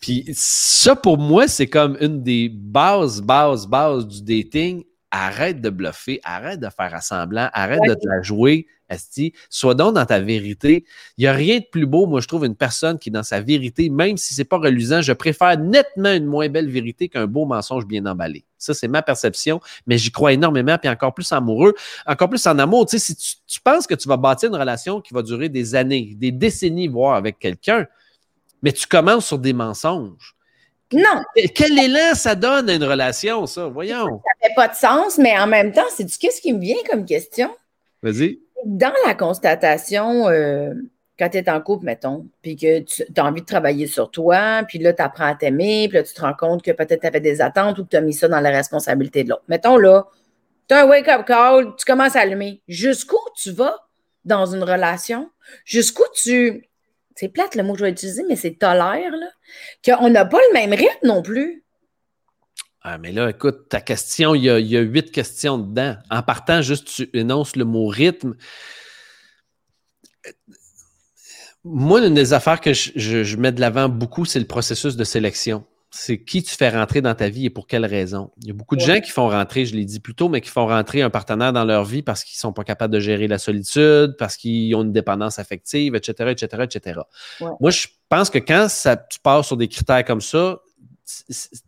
[0.00, 4.82] Puis ça, pour moi, c'est comme une des bases, bases, bases du dating.
[5.14, 9.94] Arrête de bluffer, arrête de faire assemblant, arrête de te la jouer, Asti, sois donc
[9.94, 10.84] dans ta vérité.
[11.16, 13.22] Il n'y a rien de plus beau, moi, je trouve, une personne qui est dans
[13.22, 17.08] sa vérité, même si ce n'est pas reluisant, je préfère nettement une moins belle vérité
[17.08, 18.44] qu'un beau mensonge bien emballé.
[18.58, 21.74] Ça, c'est ma perception, mais j'y crois énormément, puis encore plus amoureux,
[22.06, 22.86] encore plus en amour.
[22.86, 25.74] Tu sais, si tu, penses que tu vas bâtir une relation qui va durer des
[25.74, 27.86] années, des décennies, voire avec quelqu'un,
[28.62, 30.36] mais tu commences sur des mensonges.
[30.92, 31.22] Non.
[31.54, 33.66] Quel élan ça donne à une relation, ça?
[33.66, 34.20] Voyons.
[34.24, 37.04] Ça fait pas de sens, mais en même temps, c'est qu'est-ce qui me vient comme
[37.04, 37.50] question?
[38.02, 40.74] Vas-y dans la constatation, euh,
[41.18, 44.62] quand tu es en couple, mettons, puis que tu as envie de travailler sur toi,
[44.66, 47.06] puis là, tu apprends à t'aimer, puis là, tu te rends compte que peut-être tu
[47.06, 49.44] avais des attentes ou que tu as mis ça dans la responsabilité de l'autre.
[49.48, 50.06] Mettons là,
[50.68, 52.62] tu as un wake-up call, tu commences à allumer.
[52.68, 53.76] Jusqu'où tu vas
[54.24, 55.30] dans une relation?
[55.64, 56.68] Jusqu'où tu.
[57.16, 59.12] C'est plate le mot que je vais utiliser, mais c'est tolère.
[59.84, 61.62] Qu'on n'a pas le même rythme non plus.
[62.82, 65.96] Ah, mais là, écoute, ta question, il y, a, huit questions dedans.
[66.10, 68.34] En partant, juste tu énonces le mot rythme.
[71.64, 75.64] Moi, une des affaires que je, mets de l'avant beaucoup, c'est le processus de sélection.
[75.94, 78.30] C'est qui tu fais rentrer dans ta vie et pour quelles raisons.
[78.40, 80.40] Il y a beaucoup de gens qui font rentrer, je l'ai dit plus tôt, mais
[80.40, 82.98] qui font rentrer un partenaire dans leur vie parce qu'ils ne sont pas capables de
[82.98, 87.00] gérer la solitude, parce qu'ils ont une dépendance affective, etc., etc., etc.
[87.60, 90.60] Moi, je pense que quand ça, tu pars sur des critères comme ça,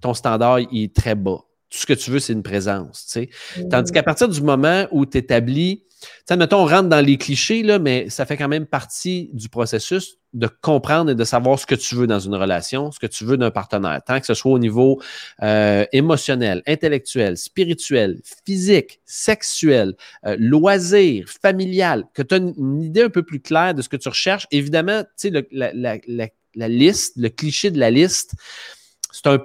[0.01, 1.41] ton standard il est très bas.
[1.69, 3.05] Tout ce que tu veux, c'est une présence.
[3.05, 3.67] Tu sais.
[3.69, 5.85] Tandis qu'à partir du moment où tu établis
[6.27, 9.49] sais, mettons, on rentre dans les clichés, là, mais ça fait quand même partie du
[9.49, 13.07] processus de comprendre et de savoir ce que tu veux dans une relation, ce que
[13.07, 15.01] tu veux d'un partenaire, tant que ce soit au niveau
[15.43, 19.95] euh, émotionnel, intellectuel, spirituel, physique, sexuel,
[20.27, 23.97] euh, loisir, familial, que tu as une, idée un peu plus claire de ce que
[23.97, 24.49] tu recherches.
[24.51, 28.35] Évidemment, tu sais, la, liste, le cliché de la liste,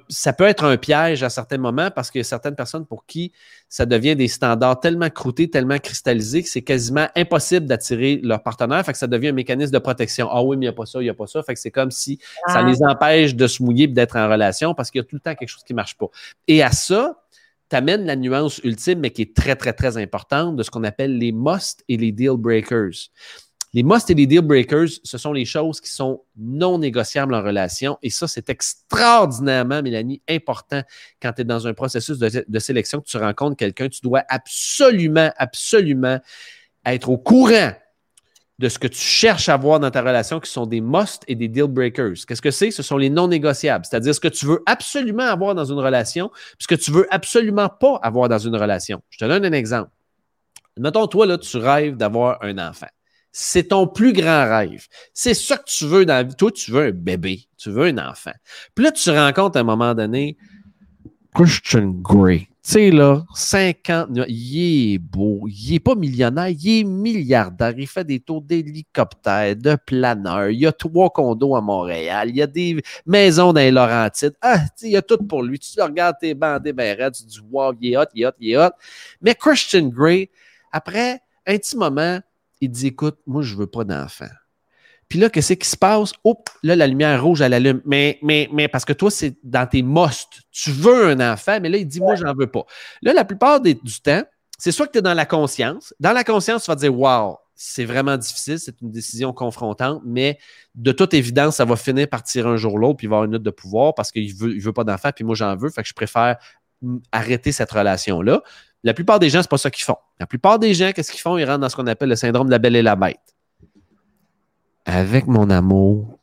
[0.09, 3.05] ça peut être un piège à certains moments parce qu'il y a certaines personnes pour
[3.05, 3.31] qui
[3.67, 8.83] ça devient des standards tellement croûtés, tellement cristallisés que c'est quasiment impossible d'attirer leur partenaire.
[8.83, 10.27] Fait que ça devient un mécanisme de protection.
[10.31, 11.43] Ah oui, mais il n'y a pas ça, il n'y a pas ça.
[11.43, 12.63] Fait que c'est comme si ça ah.
[12.63, 15.21] les empêche de se mouiller et d'être en relation parce qu'il y a tout le
[15.21, 16.07] temps quelque chose qui ne marche pas.
[16.47, 17.23] Et à ça,
[17.69, 20.83] tu amènes la nuance ultime, mais qui est très, très, très importante de ce qu'on
[20.83, 23.09] appelle les must et les deal breakers.
[23.73, 27.43] Les must et les deal breakers, ce sont les choses qui sont non négociables en
[27.43, 27.99] relation.
[28.01, 30.81] Et ça, c'est extraordinairement, Mélanie, important
[31.21, 33.87] quand tu es dans un processus de, sélection, que tu rencontres quelqu'un.
[33.87, 36.19] Tu dois absolument, absolument
[36.83, 37.73] être au courant
[38.57, 41.35] de ce que tu cherches à voir dans ta relation, qui sont des must et
[41.35, 42.25] des deal breakers.
[42.27, 42.71] Qu'est-ce que c'est?
[42.71, 46.31] Ce sont les non négociables, c'est-à-dire ce que tu veux absolument avoir dans une relation,
[46.57, 49.01] ce que tu veux absolument pas avoir dans une relation.
[49.11, 49.91] Je te donne un exemple.
[50.77, 52.87] Mettons, toi, là, tu rêves d'avoir un enfant.
[53.31, 54.87] C'est ton plus grand rêve.
[55.13, 56.35] C'est ça que tu veux dans la vie.
[56.35, 57.47] Toi, tu veux un bébé.
[57.57, 58.33] Tu veux un enfant.
[58.73, 60.37] Puis là, tu rencontres à un moment donné
[61.35, 62.47] Christian Grey.
[62.61, 67.87] Tu sais, là, 50, il est beau, il est pas millionnaire, il est milliardaire, il
[67.87, 72.47] fait des tours d'hélicoptère, de planeur, il a trois condos à Montréal, il y a
[72.47, 75.57] des maisons dans les Laurentides, ah, il y a tout pour lui.
[75.57, 78.51] Tu regardes tes bandés ben tu dis, wow, il est hot, il est hot, il
[78.51, 78.71] est hot.
[79.21, 80.29] Mais Christian Grey,
[80.71, 82.19] après un petit moment,
[82.61, 84.29] il dit Écoute, moi, je veux pas d'enfant.
[85.07, 86.11] Puis là, qu'est-ce qui se passe?
[86.23, 87.81] Hop, là, la lumière rouge, elle allume.
[87.83, 90.43] Mais, mais, mais parce que toi, c'est dans tes must.
[90.51, 92.63] Tu veux un enfant, mais là, il dit Moi, je n'en veux pas.
[93.01, 94.23] Là, la plupart du temps,
[94.59, 95.93] c'est soit que tu es dans la conscience.
[95.99, 100.01] Dans la conscience, tu vas te dire Waouh, c'est vraiment difficile, c'est une décision confrontante,
[100.05, 100.37] mais
[100.75, 103.25] de toute évidence, ça va finir par tirer un jour l'autre, puis il va avoir
[103.25, 105.55] une note de pouvoir parce qu'il ne veut, il veut pas d'enfant, puis moi, j'en
[105.55, 105.69] veux.
[105.69, 106.37] Fait que je préfère
[107.11, 108.41] arrêter cette relation-là.
[108.83, 109.97] La plupart des gens, c'est pas ça qu'ils font.
[110.19, 111.37] La plupart des gens, qu'est-ce qu'ils font?
[111.37, 113.19] Ils rentrent dans ce qu'on appelle le syndrome de la belle et la bête.
[114.85, 116.17] Avec mon amour,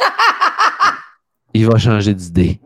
[1.54, 2.60] il va changer d'idée.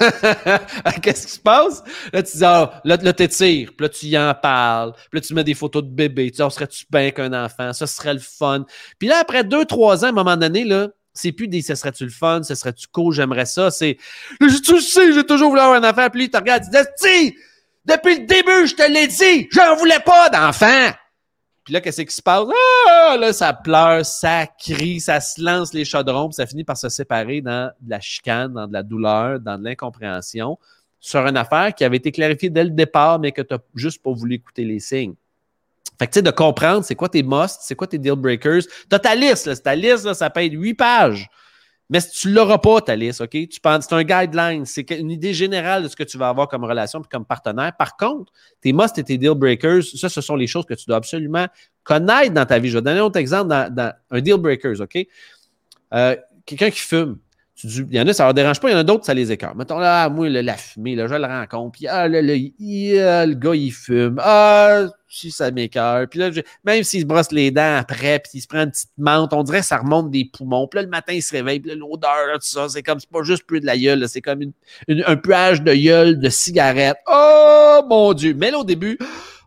[1.02, 1.82] Qu'est-ce qui se passe?
[2.12, 5.20] Là, tu dis, ah, là, là t'étires, puis là, tu y en parles, puis là,
[5.20, 7.72] tu mets des photos de bébé, tu dis, oh, serais-tu bien qu'un enfant?
[7.72, 8.64] Ça serait le fun.
[8.98, 11.74] Puis là, après deux, trois ans, à un moment donné, là, c'est plus des ce
[11.74, 13.98] serait-tu le fun, ce serait-tu cool, j'aimerais ça, c'est,
[14.40, 17.34] tu sais, j'ai toujours voulu avoir un enfant, puis tu regardes, tu dis,
[17.84, 20.90] depuis le début, je te l'ai dit, j'en voulais pas d'enfant.
[21.64, 22.46] Puis là, qu'est-ce qui se passe?
[22.88, 26.76] Ah, là, ça pleure, ça crie, ça se lance les chaudrons, puis ça finit par
[26.76, 30.58] se séparer dans de la chicane, dans de la douleur, dans de l'incompréhension
[31.00, 34.02] sur une affaire qui avait été clarifiée dès le départ, mais que tu n'as juste
[34.02, 35.14] pas voulu écouter les signes.
[35.98, 38.62] Fait que tu sais, de comprendre c'est quoi tes musts, c'est quoi tes deal breakers.
[38.88, 41.28] Tu as ta liste, là, ta liste, ça peut être huit pages.
[41.90, 43.30] Mais si tu l'auras pas, ta liste, OK?
[43.30, 46.46] Tu penses, c'est un guideline, c'est une idée générale de ce que tu vas avoir
[46.46, 47.72] comme relation et comme partenaire.
[47.76, 50.84] Par contre, tes must et tes deal breakers, ça, ce sont les choses que tu
[50.86, 51.46] dois absolument
[51.82, 52.70] connaître dans ta vie.
[52.70, 55.04] Je vais donner un autre exemple dans, un deal breakers, OK?
[55.92, 56.16] Euh,
[56.46, 57.18] quelqu'un qui fume.
[57.64, 59.32] il y en a, ça leur dérange pas, il y en a d'autres, ça les
[59.32, 59.56] écarte.
[59.56, 63.72] Mettons là, moi, la fumée, là, je le rencontre, puis ah, le, le gars, il
[63.72, 64.20] fume.
[64.22, 66.08] Ah, si ça m'écœure.
[66.08, 66.30] Puis là,
[66.64, 69.42] même s'il se brosse les dents après, puis il se prend une petite menthe, on
[69.42, 70.68] dirait que ça remonte des poumons.
[70.68, 73.22] Puis là, le matin, il se réveille, puis l'odeur, tout ça, c'est comme, c'est pas
[73.22, 74.40] juste plus de la gueule, c'est comme
[74.88, 76.98] un puage de gueule, de cigarette.
[77.08, 78.34] Oh, mon Dieu!
[78.34, 78.96] Mais là, au début,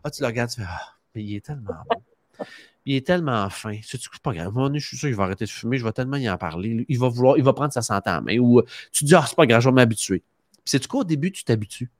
[0.04, 2.46] ah, tu le regardes, tu fais, ah, mais il est tellement bon.
[2.86, 3.78] Il est tellement fin.
[3.82, 4.52] C'est pas grave.
[4.52, 5.78] Moi, je suis sûr qu'il va arrêter de fumer.
[5.78, 6.84] Je vais tellement y en parler.
[6.86, 8.36] Il va vouloir, il va prendre sa santé en main.
[8.36, 8.60] Ou
[8.92, 10.18] tu dis, ah, c'est pas grave, je vais m'habituer.
[10.18, 11.90] Puis c'est quoi, au début, tu t'habitues?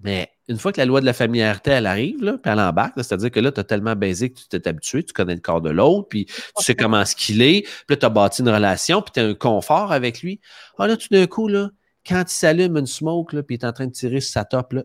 [0.00, 2.94] Mais une fois que la loi de la familiarité, elle arrive, là, puis elle embarque,
[2.96, 5.60] c'est-à-dire que là, tu as tellement baisé que tu t'es habitué, tu connais le corps
[5.60, 8.48] de l'autre, puis tu sais comment ce qu'il est, puis là, tu as bâti une
[8.48, 10.40] relation, puis tu as un confort avec lui.
[10.78, 11.70] Ah là, tout d'un coup, là,
[12.06, 14.44] quand il s'allume une smoke, là, puis il est en train de tirer sur sa
[14.44, 14.82] top, là,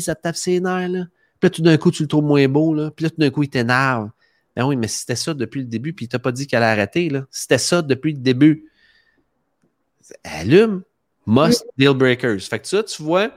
[0.00, 1.06] ça tape ses nerfs, là.
[1.40, 2.90] Puis là, tout d'un coup, tu le trouves moins beau, là.
[2.90, 4.10] Puis là, tout d'un coup, il t'énerve.
[4.56, 6.70] Ben oui, mais c'était ça depuis le début, puis il t'a pas dit qu'elle a
[6.70, 7.26] arrêté, là.
[7.30, 8.64] C'était ça depuis le début.
[10.24, 10.82] Allume.
[11.26, 12.40] Must deal breakers.
[12.40, 13.30] Fait que ça, tu vois,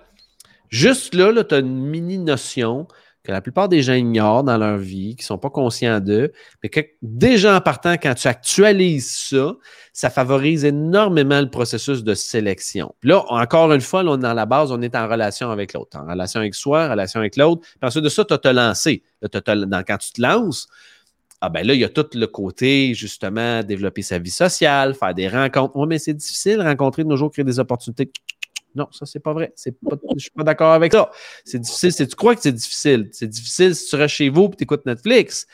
[0.71, 2.87] Juste là, là tu as une mini notion
[3.23, 6.31] que la plupart des gens ignorent dans leur vie, qui ne sont pas conscients d'eux,
[6.63, 9.53] mais que déjà en partant, quand tu actualises ça,
[9.93, 12.95] ça favorise énormément le processus de sélection.
[12.99, 15.99] Puis là, encore une fois, là, dans la base, on est en relation avec l'autre,
[15.99, 17.61] en relation avec soi, en relation avec l'autre.
[17.61, 19.03] Puis ensuite de ça, tu as te lancé.
[19.21, 20.67] quand tu te lances,
[21.41, 25.13] ah ben là, il y a tout le côté, justement, développer sa vie sociale, faire
[25.13, 25.75] des rencontres.
[25.75, 28.11] Oui, mais c'est difficile, rencontrer de nos jours, créer des opportunités
[28.75, 29.51] Non, ça, c'est pas vrai.
[29.55, 31.11] C'est pas, je suis pas d'accord avec ça.
[31.45, 31.91] C'est difficile.
[31.91, 34.63] Si tu crois que c'est difficile, c'est difficile si tu restes chez vous et tu
[34.63, 35.47] écoutes Netflix.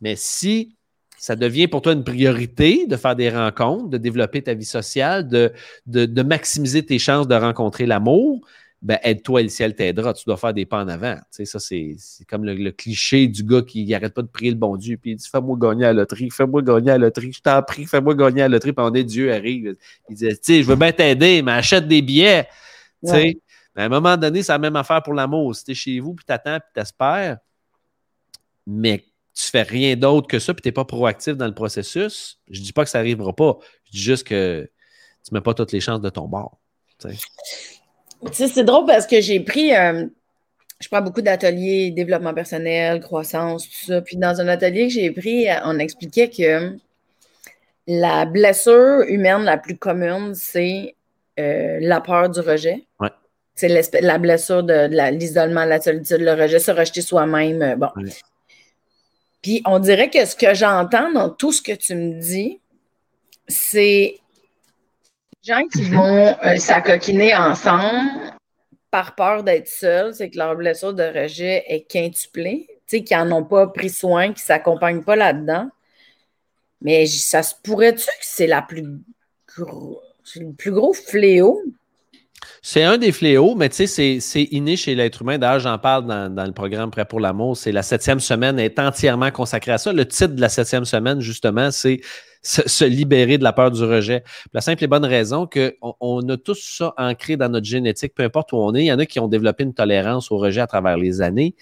[0.00, 0.76] Mais si
[1.22, 5.28] ça devient pour toi une priorité de faire des rencontres, de développer ta vie sociale,
[5.28, 8.44] de, maximiser tes chances de rencontrer l'amour,
[8.82, 10.12] ben aide-toi et le ciel t'aidera.
[10.12, 11.14] Tu dois faire des pas en avant.
[11.14, 11.96] Tu sais, ça, c'est
[12.28, 15.16] comme le, cliché du gars qui n'arrête pas de prier le bon Dieu, puis il
[15.16, 18.14] dit Fais-moi gagner à la loterie, fais-moi gagner à la loterie, je t'en prie, fais-moi
[18.16, 19.76] gagner à la loterie, puis on est Dieu arrive.
[20.08, 22.48] Il dit Tu sais, je veux bien t'aider, mais achète des billets.
[23.04, 23.36] Tu sais,
[23.76, 25.54] à un moment donné, c'est la même affaire pour l'amour.
[25.54, 27.38] Si tu es chez vous, puis tu attends, puis tu espères,
[28.66, 32.40] mais tu fais rien d'autre que ça, puis tu n'es pas proactif dans le processus,
[32.50, 33.58] je ne dis pas que ça n'arrivera pas.
[33.86, 34.68] Je dis juste que
[35.24, 36.58] tu ne mets pas toutes les chances de ton bord.
[38.30, 39.74] C'est drôle parce que j'ai pris.
[39.74, 40.06] Euh,
[40.80, 44.00] je prends beaucoup d'ateliers développement personnel, croissance, tout ça.
[44.02, 46.76] Puis dans un atelier que j'ai pris, on expliquait que
[47.86, 50.94] la blessure humaine la plus commune, c'est
[51.38, 52.86] euh, la peur du rejet.
[53.54, 57.62] C'est la blessure de, l'isolement, la solitude, le rejet, se rejeter soi-même.
[57.62, 57.88] Euh, bon.
[59.42, 62.60] Puis on dirait que ce que j'entends dans tout ce que tu me dis,
[63.46, 64.20] c'est
[65.42, 68.34] gens qui vont euh, s'acoquiner ensemble
[68.90, 73.14] par peur d'être seuls, c'est que leur blessure de rejet est quintuplée, tu sais, qui
[73.14, 75.68] n'en ont pas pris soin, qui ne s'accompagnent pas là-dedans.
[76.82, 78.84] Mais ça se pourrait-tu que c'est la plus
[80.36, 81.60] le plus gros fléau?
[82.60, 85.38] C'est un des fléaux, mais tu sais, c'est inné chez l'être humain.
[85.38, 87.56] D'ailleurs, j'en parle dans, le programme Prêt pour l'amour.
[87.56, 89.92] C'est la septième semaine est entièrement consacrée à ça.
[89.92, 92.00] Le titre de la septième semaine, justement, c'est
[92.42, 94.24] se, libérer de la peur du rejet.
[94.52, 98.24] la simple et bonne raison qu'on on a tous ça ancré dans notre génétique, peu
[98.24, 98.82] importe où on est.
[98.82, 101.54] Il y en a qui ont développé une tolérance au rejet à travers les années,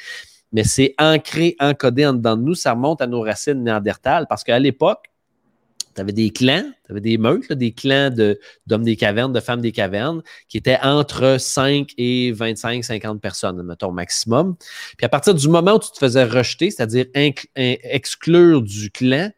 [0.52, 2.54] mais c'est ancré, encodé en dedans de nous.
[2.54, 5.10] Ça remonte à nos racines néandertales parce qu'à l'époque,
[5.94, 8.10] tu avais des clans, tu avais des meutes, des clans
[8.66, 13.62] d'hommes des cavernes, de femmes des cavernes, qui étaient entre 5 et 25, 50 personnes,
[13.62, 14.56] mettons, maximum.
[14.96, 17.06] Puis à partir du moment où tu te faisais rejeter, c'est-à-dire
[17.56, 19.30] exclure du clan,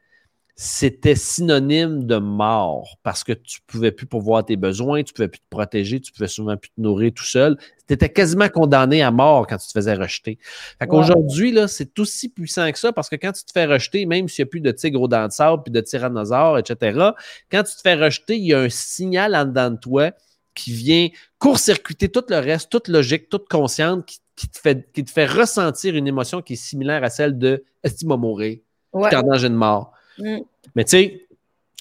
[0.54, 5.14] c'était synonyme de mort parce que tu ne pouvais plus pourvoir tes besoins, tu ne
[5.14, 7.56] pouvais plus te protéger, tu ne pouvais souvent plus te nourrir tout seul.
[7.88, 10.38] Tu étais quasiment condamné à mort quand tu te faisais rejeter.
[10.78, 14.04] Fait qu'aujourd'hui, là, c'est aussi puissant que ça parce que quand tu te fais rejeter,
[14.04, 17.10] même s'il n'y a plus de tigre au dents de sable, puis de tyrannosaures, etc.,
[17.50, 20.10] quand tu te fais rejeter, il y a un signal en dedans de toi
[20.54, 24.04] qui vient court-circuiter tout le reste, toute logique, toute consciente,
[24.36, 27.64] qui, te fait, qui te fait ressentir une émotion qui est similaire à celle de
[27.82, 28.58] est-ce qu'il mourir?
[28.92, 29.10] Ouais.
[29.10, 29.92] danger de mort.
[30.18, 30.38] Mm.
[30.74, 31.26] Mais tu sais,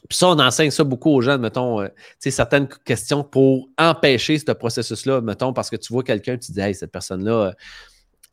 [0.10, 3.70] puis ça, on enseigne ça beaucoup aux gens, mettons, euh, tu sais, certaines questions pour
[3.78, 7.52] empêcher ce processus-là, mettons, parce que tu vois quelqu'un, tu dis, hey, cette personne-là, euh,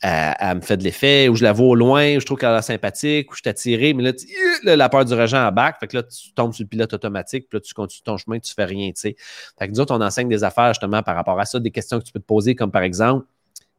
[0.03, 2.49] elle, me fait de l'effet, ou je la vois au loin, ou je trouve qu'elle
[2.51, 5.88] a sympathique, ou je suis attiré, mais là, la peur du rejet en bac, fait
[5.88, 8.55] que là, tu tombes sur le pilote automatique, puis là, tu continues ton chemin, tu
[8.55, 9.16] fais rien, tu sais.
[9.59, 11.99] Fait que nous autres, on enseigne des affaires justement par rapport à ça, des questions
[11.99, 13.26] que tu peux te poser, comme par exemple,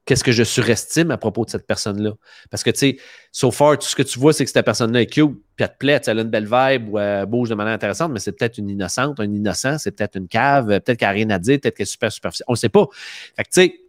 [0.06, 2.14] qu'est-ce que je surestime à propos de cette personne-là?
[2.50, 2.98] Parce que, tu sais,
[3.32, 5.70] so far, tout ce que tu vois, c'est que cette personne-là est cute, puis elle
[5.70, 8.32] te plaît, elle a une belle vibe ou elle bouge de manière intéressante, mais c'est
[8.32, 11.60] peut-être une innocente, un innocent, c'est peut-être une cave, peut-être qu'elle n'a rien à dire,
[11.60, 12.46] peut-être qu'elle est super superficielle.
[12.48, 12.88] On ne sait pas.
[13.36, 13.80] Fait que, tu sais,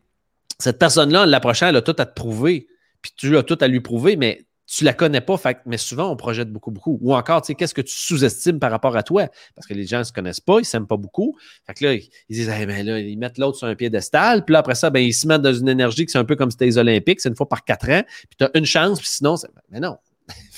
[0.58, 2.68] cette personne-là, la prochaine, elle a tout à te prouver,
[3.00, 6.16] puis tu as tout à lui prouver, mais tu la connais pas, mais souvent on
[6.16, 6.96] projette beaucoup, beaucoup.
[7.02, 9.26] Ou encore, tu sais, qu'est-ce que tu sous-estimes par rapport à toi?
[9.56, 11.36] Parce que les gens ne se connaissent pas, ils ne s'aiment pas beaucoup.
[11.66, 14.60] Fait que là, ils disent, ben là, ils mettent l'autre sur un piédestal, puis là,
[14.60, 16.54] après ça, ben, ils se mettent dans une énergie qui c'est un peu comme si
[16.54, 19.08] c'était les Olympiques, c'est une fois par quatre ans, puis tu as une chance, puis
[19.08, 19.34] sinon,
[19.70, 19.96] mais non.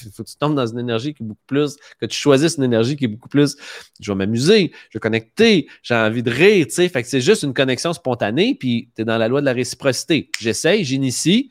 [0.04, 2.56] Il faut que tu tombes dans une énergie qui est beaucoup plus, que tu choisisses
[2.58, 3.56] une énergie qui est beaucoup plus,
[3.98, 6.88] je vais m'amuser, je vais connecter, j'ai envie de rire, tu sais.
[6.90, 9.54] Fait que c'est juste une connexion spontanée, puis tu es dans la loi de la
[9.54, 10.28] réciprocité.
[10.38, 11.50] J'essaye, j'initie,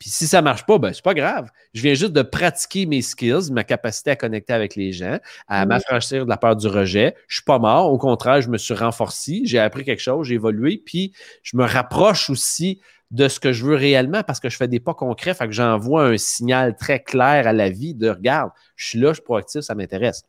[0.00, 1.50] puis si ça ne marche pas, ben c'est pas grave.
[1.74, 5.66] Je viens juste de pratiquer mes skills, ma capacité à connecter avec les gens, à
[5.66, 7.14] m'affranchir de la peur du rejet.
[7.28, 7.92] Je suis pas mort.
[7.92, 9.42] Au contraire, je me suis renforcé.
[9.44, 10.82] J'ai appris quelque chose, j'ai évolué.
[10.82, 12.80] Puis je me rapproche aussi
[13.10, 15.34] de ce que je veux réellement parce que je fais des pas concrets.
[15.34, 19.10] Fait que j'envoie un signal très clair à la vie de regarde, je suis là,
[19.10, 20.22] je suis proactif, ça m'intéresse.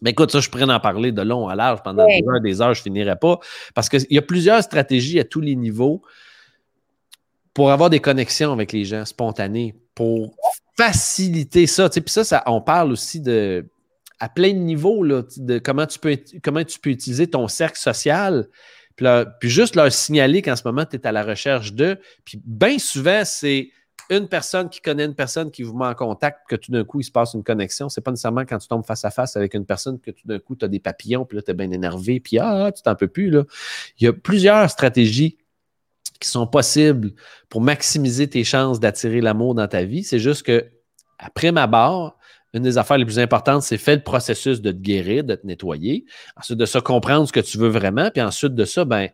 [0.00, 2.60] Mais écoute, ça, je pourrais en parler de long à large pendant des heures, des
[2.60, 3.40] heures, je finirai pas.
[3.74, 6.02] Parce qu'il y a plusieurs stratégies à tous les niveaux
[7.54, 10.34] pour avoir des connexions avec les gens spontanées, pour
[10.76, 11.88] faciliter ça.
[11.88, 13.66] Puis ça, ça, on parle aussi de
[14.22, 17.78] à plein de niveaux là, de comment tu, peux, comment tu peux utiliser ton cercle
[17.78, 18.48] social.
[18.94, 21.98] Puis, juste leur signaler qu'en ce moment, tu es à la recherche de.
[22.24, 23.70] Puis bien souvent, c'est
[24.10, 27.00] une personne qui connaît une personne qui vous met en contact, que tout d'un coup,
[27.00, 27.88] il se passe une connexion.
[27.88, 30.38] C'est pas nécessairement quand tu tombes face à face avec une personne que tout d'un
[30.38, 32.94] coup, tu as des papillons, puis là, tu es bien énervé, puis ah, tu t'en
[32.94, 33.28] peux plus.
[33.28, 33.42] Là.
[33.98, 35.38] Il y a plusieurs stratégies
[36.22, 37.12] qui sont possibles
[37.48, 40.04] pour maximiser tes chances d'attirer l'amour dans ta vie.
[40.04, 40.70] C'est juste que,
[41.18, 42.16] après ma barre,
[42.54, 45.46] une des affaires les plus importantes, c'est faire le processus de te guérir, de te
[45.46, 46.04] nettoyer.
[46.36, 48.10] Ensuite de ça, comprendre ce que tu veux vraiment.
[48.10, 49.08] Puis ensuite de ça, ben,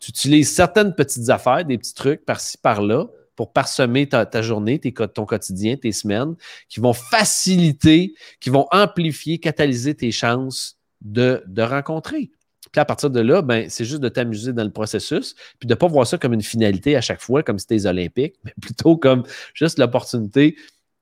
[0.00, 5.24] Tu utilises certaines petites affaires, des petits trucs par-ci, par-là, pour parsemer ta, journée, ton
[5.24, 6.34] quotidien, tes semaines,
[6.68, 12.30] qui vont faciliter, qui vont amplifier, catalyser tes chances de, de rencontrer.
[12.74, 15.74] Puis à partir de là, ben, c'est juste de t'amuser dans le processus, puis de
[15.74, 18.52] ne pas voir ça comme une finalité à chaque fois, comme si c'était olympique, mais
[18.60, 19.22] plutôt comme
[19.54, 20.56] juste l'opportunité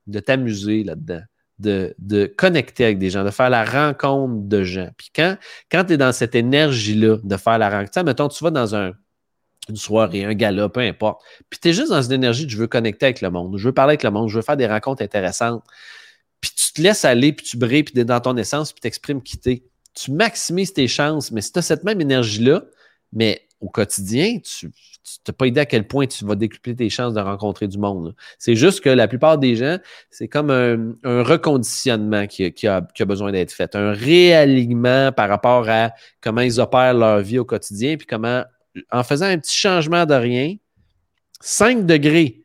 [0.06, 1.22] de t'amuser là-dedans,
[1.60, 4.90] de, de, connecter avec des gens, de faire la rencontre de gens.
[4.98, 5.38] Puis quand,
[5.70, 8.92] quand tu es dans cette énergie-là de faire la rencontre, mettons, tu vas dans un,
[9.70, 11.22] une soirée, un gala, peu importe.
[11.48, 13.66] Puis tu es juste dans une énergie de je veux connecter avec le monde, je
[13.66, 15.64] veux parler avec le monde, je veux faire des rencontres intéressantes.
[16.42, 18.80] Puis tu te laisses aller, puis tu brilles, puis tu es dans ton essence, puis
[18.80, 19.64] tu t'exprimes quitter.
[19.94, 22.64] Tu maximises tes chances, mais si tu as cette même énergie-là,
[23.12, 24.70] mais au quotidien, tu
[25.26, 28.14] n'as pas idée à quel point tu vas décupler tes chances de rencontrer du monde.
[28.38, 29.78] C'est juste que la plupart des gens,
[30.10, 36.40] c'est comme un, reconditionnement qui, a, besoin d'être fait, un réalignement par rapport à comment
[36.40, 38.44] ils opèrent leur vie au quotidien, puis comment
[38.90, 40.56] en faisant un petit changement de rien,
[41.40, 42.42] 5 degrés,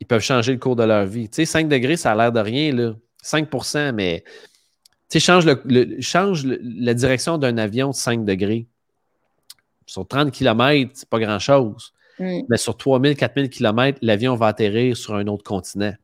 [0.00, 1.28] ils peuvent changer le cours de leur vie.
[1.28, 2.94] Tu sais, 5 degrés, ça a l'air de rien, là.
[3.24, 4.24] 5% mais
[5.08, 8.66] tu sais, change, le, change la direction d'un avion de 5 degrés.
[9.86, 11.94] Sur 30 km, c'est pas grand-chose.
[12.18, 12.40] Mm.
[12.48, 15.94] Mais sur 3000, 4000 km, l'avion va atterrir sur un autre continent.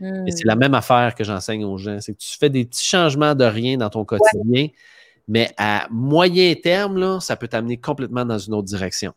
[0.00, 0.60] Et c'est la mm.
[0.60, 2.00] même affaire que j'enseigne aux gens.
[2.00, 4.68] C'est que tu fais des petits changements de rien dans ton quotidien.
[5.26, 9.12] Mais à moyen terme, là, ça peut t'amener complètement dans une autre direction.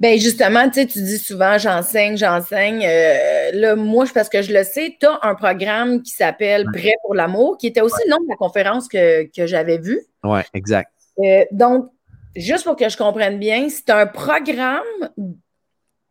[0.00, 2.84] Bien, justement, tu sais, tu dis souvent j'enseigne, j'enseigne.
[2.84, 6.94] Euh, là, moi, parce que je le sais, tu as un programme qui s'appelle Prêt
[7.02, 10.00] pour l'amour, qui était aussi le nom de la conférence que, j'avais vue.
[10.24, 10.90] Oui, exact.
[11.18, 11.90] Euh, donc,
[12.34, 14.82] juste pour que je comprenne bien, c'est un programme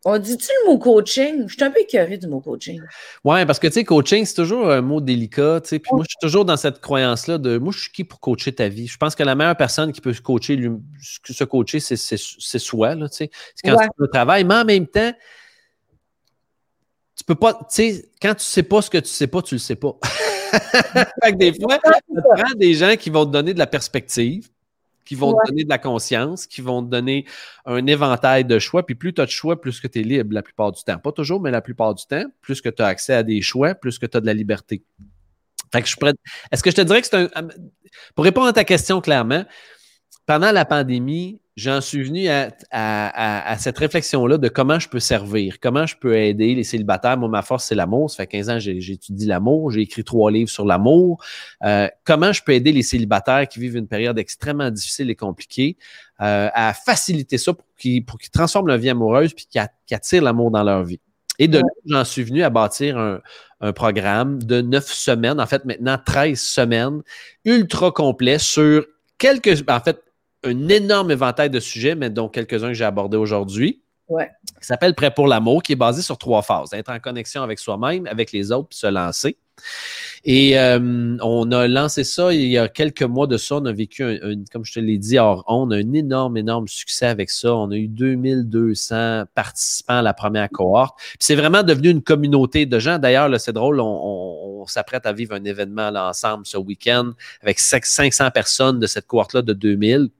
[0.04, 1.44] on dit-tu le mot coaching?
[1.46, 2.80] Je suis un peu écœurée du mot coaching.
[3.22, 5.60] Oui, parce que tu sais, coaching, c'est toujours un mot délicat.
[5.64, 8.52] Puis moi, je suis toujours dans cette croyance-là de moi, je suis qui pour coacher
[8.52, 8.88] ta vie?
[8.88, 10.58] Je pense que la meilleure personne qui peut se coacher,
[11.24, 12.96] se coacher, c'est soi.
[13.12, 13.30] C'est
[13.64, 14.42] quand tu fais le travail.
[14.42, 15.12] Mais en même temps,
[17.22, 19.54] tu peux pas, tu sais, quand tu sais pas ce que tu sais pas, tu
[19.54, 19.96] le sais pas.
[20.52, 24.48] fait que des fois, tu prends des gens qui vont te donner de la perspective
[25.04, 27.26] qui vont te donner de la conscience, qui vont te donner
[27.66, 28.84] un éventail de choix.
[28.84, 30.98] Puis plus tu as de choix, plus que tu es libre la plupart du temps.
[30.98, 33.74] Pas toujours, mais la plupart du temps, plus que tu as accès à des choix,
[33.74, 34.82] plus que tu as de la liberté.
[35.72, 36.14] Fait que je suis
[36.50, 37.48] Est-ce que je te dirais que c'est un.
[38.14, 39.44] Pour répondre à ta question clairement,
[40.26, 45.86] pendant la pandémie, j'en suis venu à, cette réflexion-là de comment je peux servir, comment
[45.86, 47.16] je peux aider les célibataires.
[47.16, 48.10] Moi, ma force, c'est l'amour.
[48.10, 49.70] Ça fait 15 ans que j'étudie l'amour.
[49.70, 51.22] J'ai écrit trois livres sur l'amour.
[51.64, 55.76] Euh, comment je peux aider les célibataires qui vivent une période extrêmement difficile et compliquée
[56.20, 60.62] euh, à faciliter ça pour qu'ils transforment leur vie amoureuse puis qu'ils attirent l'amour dans
[60.62, 61.00] leur vie.
[61.38, 63.20] Et de là, j'en suis venu à bâtir un,
[63.60, 67.02] un, programme de neuf semaines, en fait maintenant 13 semaines,
[67.44, 68.84] ultra complet sur
[69.18, 70.02] quelques, en fait,
[70.44, 73.82] un énorme éventail de sujets, mais dont quelques-uns que j'ai abordés aujourd'hui.
[74.08, 74.30] Ouais.
[74.60, 76.72] Qui s'appelle Prêt pour l'amour, qui est basé sur trois phases.
[76.74, 79.38] Être en connexion avec soi-même, avec les autres, puis se lancer.
[80.24, 83.56] Et euh, on a lancé ça il y a quelques mois de ça.
[83.56, 86.68] On a vécu, un, comme je te l'ai dit, or, on a un énorme, énorme
[86.68, 87.54] succès avec ça.
[87.54, 90.98] On a eu 2200 participants à la première cohorte.
[91.18, 92.98] c'est vraiment devenu une communauté de gens.
[92.98, 98.30] D'ailleurs, c'est drôle, on, s'apprête à vivre un événement là, ensemble ce week-end avec 500
[98.30, 100.10] personnes de cette cohorte-là de 2000.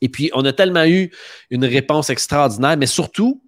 [0.00, 1.10] Et puis, on a tellement eu
[1.50, 3.42] une réponse extraordinaire, mais surtout,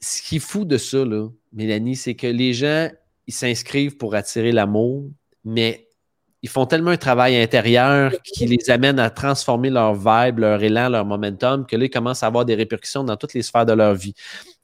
[0.00, 1.04] ce qui est fou de ça,
[1.52, 2.90] Mélanie, c'est que les gens,
[3.26, 5.04] ils s'inscrivent pour attirer l'amour,
[5.44, 5.88] mais
[6.44, 10.90] ils font tellement un travail intérieur qui les amène à transformer leur vibe, leur élan,
[10.90, 13.72] leur momentum, que là, ils commencent à avoir des répercussions dans toutes les sphères de
[13.72, 14.12] leur vie.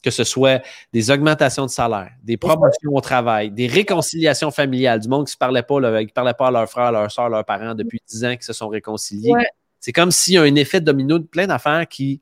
[0.02, 0.62] Que ce soit
[0.92, 5.38] des augmentations de salaire, des promotions au travail, des réconciliations familiales, du monde qui ne
[5.38, 8.36] parlait pas, qui parlait pas à leurs frères, leurs soeurs, leurs parents depuis dix ans
[8.36, 9.32] qui se sont réconciliés.
[9.80, 12.20] C'est comme s'il y a un effet domino de plein d'affaires qui,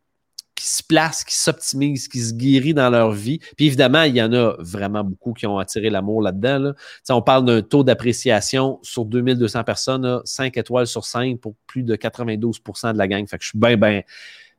[0.59, 3.39] qui se placent, qui s'optimisent, qui se guérissent dans leur vie.
[3.57, 6.59] Puis évidemment, il y en a vraiment beaucoup qui ont attiré l'amour là-dedans.
[6.59, 6.75] Là.
[7.11, 11.95] On parle d'un taux d'appréciation sur 2200 personnes, 5 étoiles sur 5 pour plus de
[11.95, 13.27] 92% de la gang.
[13.29, 14.03] Fait que je suis bien, bien,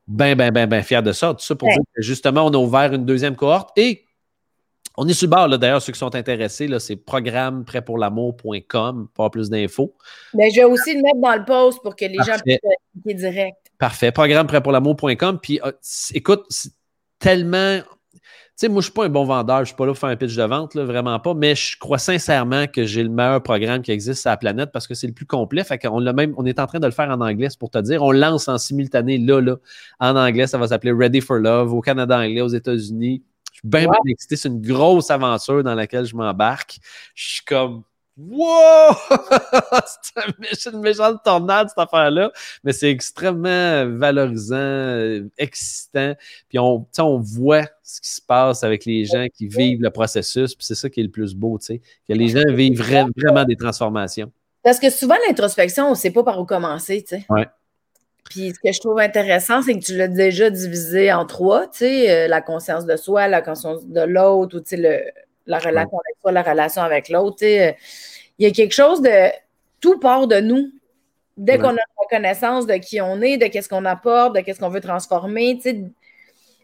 [0.08, 1.34] bien, bien, bien, bien fier de ça.
[1.34, 4.06] Tout ça pour dire que justement, on a ouvert une deuxième cohorte et
[5.02, 9.08] on est sur le bord, d'ailleurs, ceux qui sont intéressés, c'est programme prêt pour l'amour.com
[9.14, 9.96] pour plus d'infos.
[10.34, 12.60] Mais je vais aussi le mettre dans le post pour que les gens puissent
[12.94, 13.58] cliquer direct.
[13.78, 14.12] Parfait.
[14.12, 15.40] Programme prêt pour l'amour.com.
[15.42, 15.72] Puis, euh,
[16.14, 16.74] écoute, c'est
[17.18, 17.80] tellement.
[17.80, 18.20] Tu
[18.66, 20.00] sais, moi, je ne suis pas un bon vendeur, je ne suis pas là pour
[20.00, 23.42] faire un pitch de vente, vraiment pas, mais je crois sincèrement que j'ai le meilleur
[23.42, 25.64] programme qui existe sur la planète parce que c'est le plus complet.
[25.64, 27.78] Fait qu'on même, on est en train de le faire en anglais, c'est pour te
[27.78, 28.04] dire.
[28.04, 29.56] On lance en simultané là, là,
[30.02, 30.46] en anglais.
[30.46, 33.24] Ça va s'appeler Ready for Love au Canada anglais, aux États-Unis.
[33.64, 34.36] Je suis bien, excité.
[34.36, 36.78] C'est une grosse aventure dans laquelle je m'embarque.
[37.16, 37.84] Je suis comme
[38.20, 38.96] Wow!
[40.54, 42.32] c'est une méchante tornade, cette affaire-là,
[42.66, 46.16] mais c'est extrêmement valorisant, euh, excitant.
[46.50, 50.54] Puis on, on voit ce qui se passe avec les gens qui vivent le processus,
[50.54, 53.46] puis c'est ça qui est le plus beau, tu sais, que les gens vivent vraiment
[53.46, 54.32] des transformations.
[54.64, 57.26] Parce que souvent, l'introspection, on ne sait pas par où commencer, tu sais.
[57.30, 57.48] Ouais.
[58.30, 61.80] Puis ce que je trouve intéressant, c'est que tu l'as déjà divisé en trois, tu
[61.80, 65.02] sais, euh, la conscience de soi, la conscience de l'autre, ou tu sais, le
[65.50, 67.38] la relation avec toi, la relation avec l'autre.
[67.42, 67.76] Il
[68.38, 69.32] y a quelque chose de
[69.82, 70.72] tout part de nous.
[71.38, 74.70] Dès qu'on a reconnaissance de qui on est, de qu'est-ce qu'on apporte, de qu'est-ce qu'on
[74.70, 75.60] veut transformer,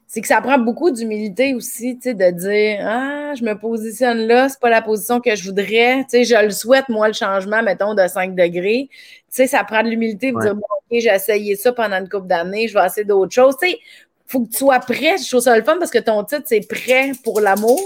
[0.08, 4.60] c'est que ça prend beaucoup d'humilité aussi, de dire Ah, je me positionne là, c'est
[4.60, 6.06] pas la position que je voudrais.
[6.12, 8.90] je le souhaite, moi, le changement, mettons, de 5 degrés.
[9.30, 12.68] ça prend de l'humilité pour dire bon, OK, j'ai essayé ça pendant une couple d'années,
[12.68, 13.56] je vais essayer d'autres choses.
[13.64, 13.78] Il
[14.28, 15.18] faut que tu sois prêt.
[15.18, 17.82] Je trouve ça le fun parce que ton titre, c'est prêt pour l'amour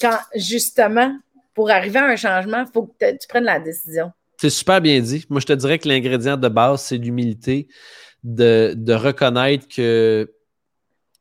[0.00, 1.16] quand justement,
[1.54, 4.12] pour arriver à un changement, il faut que tu prennes la décision.
[4.38, 5.24] C'est super bien dit.
[5.30, 7.68] Moi, je te dirais que l'ingrédient de base, c'est l'humilité,
[8.22, 10.30] de, de, reconnaître que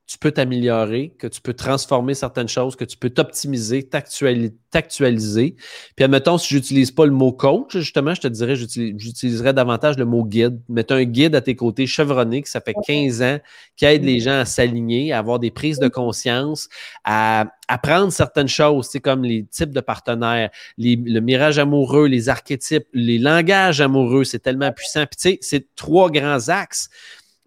[0.07, 5.55] tu peux t'améliorer, que tu peux transformer certaines choses, que tu peux t'optimiser, t'actualiser.
[5.95, 10.05] Puis admettons, si j'utilise pas le mot coach, justement, je te dirais, j'utiliserais davantage le
[10.05, 10.61] mot guide.
[10.69, 13.39] Mettre un guide à tes côtés chevronné, que ça fait 15 ans,
[13.77, 16.69] qui aide les gens à s'aligner, à avoir des prises de conscience,
[17.03, 22.85] à apprendre certaines choses, c'est comme les types de partenaires, le mirage amoureux, les archétypes,
[22.93, 25.07] les langages amoureux, c'est tellement puissant.
[25.07, 26.89] Puis tu sais, c'est trois grands axes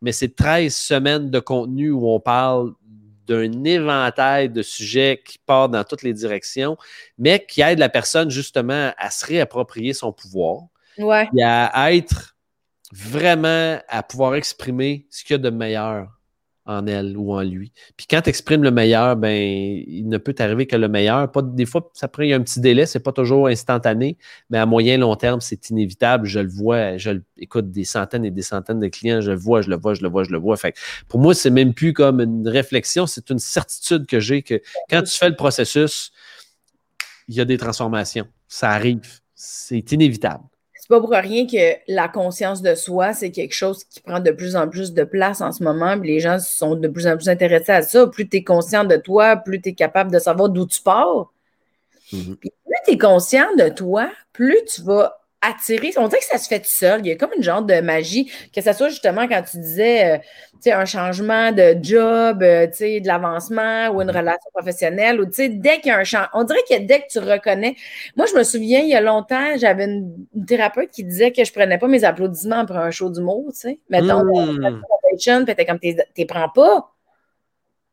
[0.00, 2.72] mais c'est 13 semaines de contenu où on parle
[3.26, 6.76] d'un éventail de sujets qui part dans toutes les directions,
[7.18, 10.62] mais qui aide la personne justement à se réapproprier son pouvoir
[10.98, 12.36] et à être
[12.92, 16.17] vraiment à pouvoir exprimer ce qu'il y a de meilleur
[16.68, 17.72] en elle ou en lui.
[17.96, 21.32] Puis quand tu exprimes le meilleur, ben, il ne peut t'arriver que le meilleur.
[21.32, 24.18] Pas, des fois, ça prend un petit délai, c'est pas toujours instantané,
[24.50, 26.26] mais à moyen long terme, c'est inévitable.
[26.26, 29.62] Je le vois, je écoute des centaines et des centaines de clients, je le vois,
[29.62, 30.56] je le vois, je le vois, je le vois.
[30.56, 30.76] Fait
[31.08, 34.60] pour moi, c'est même plus comme une réflexion, c'est une certitude que j'ai que
[34.90, 36.12] quand tu fais le processus,
[37.28, 38.26] il y a des transformations.
[38.46, 39.20] Ça arrive.
[39.34, 40.44] C'est inévitable
[40.88, 44.30] c'est pas pour rien que la conscience de soi, c'est quelque chose qui prend de
[44.30, 45.94] plus en plus de place en ce moment.
[45.96, 48.06] les gens sont de plus en plus intéressés à ça.
[48.06, 51.30] Plus tu es conscient de toi, plus tu es capable de savoir d'où tu pars.
[52.12, 52.36] Mm-hmm.
[52.36, 52.50] plus
[52.86, 55.92] tu es conscient de toi, plus tu vas attirer.
[55.96, 57.00] On dirait que ça se fait tout seul.
[57.00, 60.16] Il y a comme une genre de magie, que ce soit justement quand tu disais
[60.16, 60.18] euh,
[60.60, 64.16] sais, un changement de job, euh, sais, de l'avancement ou une mm-hmm.
[64.16, 67.18] relation professionnelle, ou dès qu'il y a un changement, on dirait que dès que tu
[67.18, 67.76] reconnais.
[68.16, 71.52] Moi, je me souviens, il y a longtemps, j'avais une, thérapeute qui disait que je
[71.52, 73.80] prenais pas mes applaudissements après un show d'humour, tu sais.
[73.90, 74.82] Mettons, mmh.
[75.44, 76.92] puis t'es comme, t'es prends pas.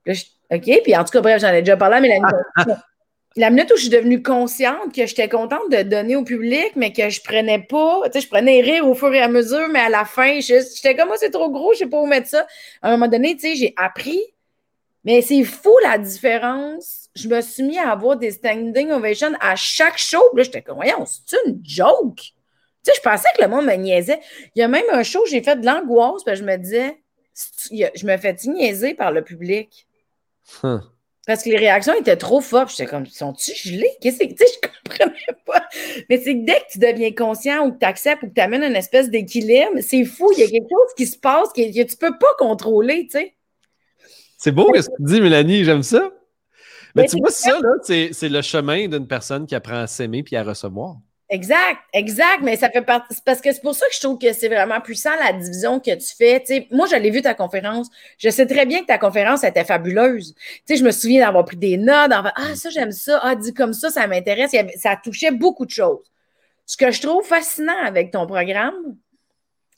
[0.08, 2.78] OK, puis en tout cas, bref, j'en ai déjà parlé, mais la
[3.38, 6.94] la minute où je suis devenue consciente que j'étais contente de donner au public, mais
[6.94, 9.80] que je prenais pas, tu sais, je prenais rire au fur et à mesure, mais
[9.80, 12.48] à la fin, j'étais comme, moi, c'est trop gros, je sais pas où mettre ça.
[12.82, 14.22] À un moment donné, tu sais, j'ai appris,
[15.04, 17.10] mais c'est fou la différence.
[17.14, 20.24] Je me suis mis à avoir des standing ovations à chaque show.
[20.34, 22.16] Là, j'étais comme, voyons, c'est une joke.
[22.18, 22.32] Tu
[22.84, 24.20] sais, je pensais que le monde me niaisait.
[24.56, 27.02] Il y a même un show, j'ai fait de l'angoisse, parce que je me disais,
[27.74, 29.88] je me fais niaiser par le public?
[31.26, 32.70] Parce que les réactions étaient trop fortes.
[32.72, 33.90] J'étais comme, sont-tu gelés?
[34.00, 34.46] Qu'est-ce que c'est?
[34.46, 35.66] Je comprenais pas.
[36.10, 38.42] Mais c'est que dès que tu deviens conscient ou que tu acceptes ou que tu
[38.42, 40.32] amènes une espèce d'équilibre, c'est fou.
[40.34, 43.18] Il y a quelque chose qui se passe que, tu tu peux pas contrôler, tu
[43.18, 43.34] sais.
[44.38, 45.64] C'est beau ce que tu dis, Mélanie.
[45.64, 46.12] J'aime ça.
[46.94, 50.36] Mais, tu vois, ça, là, c'est le chemin d'une personne qui apprend à s'aimer puis
[50.36, 50.98] à recevoir.
[51.28, 53.16] Exact, exact, mais ça fait partie.
[53.26, 55.96] Parce que c'est pour ça que je trouve que c'est vraiment puissant la division que
[55.96, 56.44] tu fais.
[56.70, 57.90] moi, j'allais vu ta conférence.
[58.20, 60.36] Je sais très bien que ta conférence était fabuleuse.
[60.70, 63.20] je me souviens d'avoir pris des notes, d'avoir Ah, ça, j'aime ça.
[63.24, 64.52] Ah, dit comme ça, ça m'intéresse.
[64.78, 66.04] Ça touchait beaucoup de choses.
[66.68, 68.96] Ce que je trouve fascinant avec ton programme,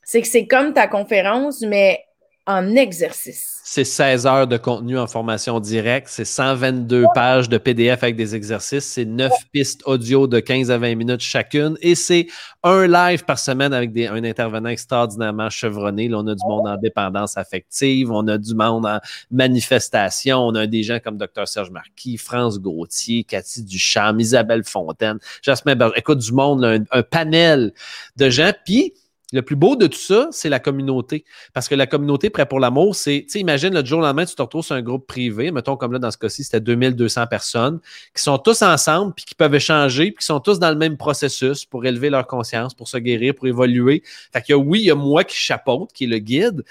[0.04, 2.07] c'est que c'est comme ta conférence, mais
[2.48, 3.60] en exercice.
[3.66, 8.34] C'est 16 heures de contenu en formation directe, c'est 122 pages de PDF avec des
[8.34, 12.28] exercices, c'est 9 pistes audio de 15 à 20 minutes chacune et c'est
[12.64, 16.08] un live par semaine avec des, un intervenant extraordinairement chevronné.
[16.08, 20.56] Là, on a du monde en dépendance affective, on a du monde en manifestation, on
[20.56, 21.46] a des gens comme Dr.
[21.46, 26.00] Serge Marquis, France Gauthier, Cathy Duchamp, Isabelle Fontaine, Jasmin Berger.
[26.00, 27.74] Écoute, du monde, un, un panel
[28.16, 28.54] de gens.
[28.64, 28.94] Puis,
[29.34, 31.26] le plus beau de tout ça, c'est la communauté.
[31.54, 34.26] Parce que la communauté prêt pour l'amour, c'est, tu sais, imagine le jour au lendemain,
[34.26, 37.28] tu te retrouves sur un groupe privé, mettons comme là dans ce cas-ci, c'était 2200
[37.28, 37.80] personnes,
[38.16, 40.98] qui sont tous ensemble, puis qui peuvent échanger, puis qui sont tous dans le même
[40.98, 44.02] processus pour élever leur conscience, pour se guérir, pour évoluer.
[44.32, 46.64] Fait que oui, il y a moi qui chapeaute, qui est le guide,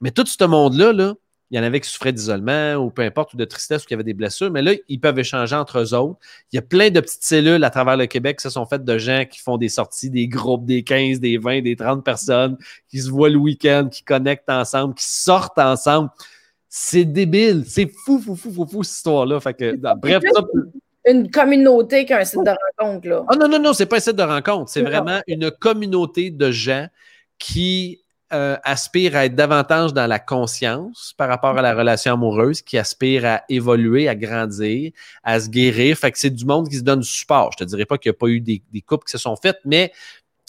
[0.00, 1.14] mais tout ce monde-là, là,
[1.52, 3.92] il y en avait qui souffraient d'isolement ou peu importe, ou de tristesse ou qui
[3.92, 6.18] avaient des blessures, mais là, ils peuvent échanger entre eux autres.
[6.50, 8.84] Il y a plein de petites cellules à travers le Québec qui se sont faites
[8.84, 12.56] de gens qui font des sorties, des groupes, des 15, des 20, des 30 personnes,
[12.88, 16.08] qui se voient le week-end, qui connectent ensemble, qui sortent ensemble.
[16.70, 17.64] C'est débile.
[17.66, 19.38] C'est fou, fou, fou, fou, fou, cette histoire-là.
[19.38, 20.42] Fait que, bref, ça,
[21.06, 23.08] une communauté qu'un site de rencontre.
[23.08, 23.24] Là.
[23.28, 24.70] Ah non, non, non, c'est pas un site de rencontre.
[24.70, 26.86] C'est vraiment une communauté de gens
[27.38, 28.01] qui
[28.32, 32.78] euh, aspirent à être davantage dans la conscience par rapport à la relation amoureuse, qui
[32.78, 35.96] aspirent à évoluer, à grandir, à se guérir.
[35.98, 37.50] Fait que c'est du monde qui se donne du support.
[37.52, 39.58] Je te dirais pas qu'il n'y a pas eu des, couples qui se sont faites,
[39.64, 39.92] mais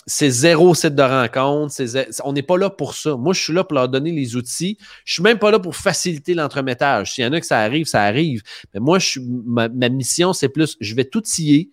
[0.05, 1.75] c'est zéro site de rencontre.
[2.23, 3.15] on n'est pas là pour ça.
[3.15, 4.77] Moi, je suis là pour leur donner les outils.
[5.05, 7.13] Je suis même pas là pour faciliter l'entremettage.
[7.13, 8.43] S'il y en a que ça arrive, ça arrive.
[8.73, 11.69] Mais moi, ma, mission, c'est plus, je vais tout scier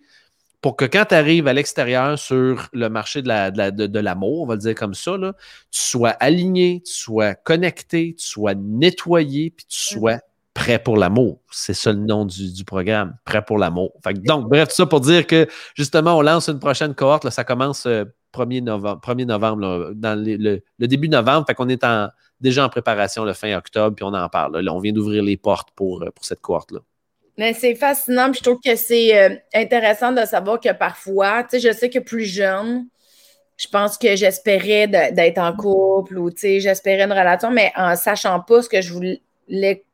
[0.61, 4.61] pour que quand tu arrives à l'extérieur sur le marché de, l'amour, on va le
[4.61, 5.33] dire comme ça, là,
[5.71, 10.19] tu sois aligné, tu sois connecté, tu sois nettoyé, puis tu sois
[10.53, 11.39] prêt pour l'amour.
[11.51, 13.91] C'est ça le nom du, programme, prêt pour l'amour.
[14.05, 17.27] Donc, bref, tout ça pour dire que justement, on lance une prochaine cohorte.
[17.31, 21.45] ça commence euh, 1er novembre, 1er novembre dans le, début novembre.
[21.47, 22.09] Fait qu'on est en,
[22.39, 24.59] déjà en préparation le fin octobre, puis on en parle.
[24.59, 26.81] Là, on vient d'ouvrir les portes pour, euh, pour cette cohorte-là.
[27.37, 31.59] Mais c'est fascinant, puis je trouve que c'est euh, intéressant de savoir que parfois, tu
[31.59, 32.87] sais, je sais que plus jeune,
[33.57, 37.95] je pense que j'espérais d'être en couple ou, tu sais, j'espérais une relation, mais en
[37.95, 39.85] sachant pas ce que je voulais,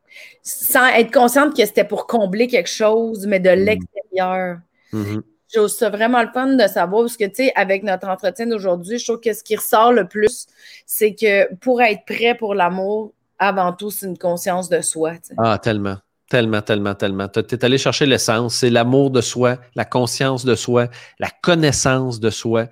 [0.42, 3.64] sans être consciente que c'était pour combler quelque chose, mais de mm-hmm.
[3.64, 4.58] l'extérieur.
[4.94, 8.48] Je trouve ça vraiment le fun de savoir, parce que, tu sais, avec notre entretien
[8.48, 10.48] d'aujourd'hui, je trouve que ce qui ressort le plus,
[10.86, 15.14] c'est que pour être prêt pour l'amour, avant tout, c'est une conscience de soi.
[15.38, 15.98] Ah, tellement.
[16.30, 17.30] Tellement, tellement, tellement.
[17.30, 18.56] Tu es allé chercher l'essence.
[18.56, 22.68] C'est l'amour de soi, la conscience de soi, la connaissance de soi.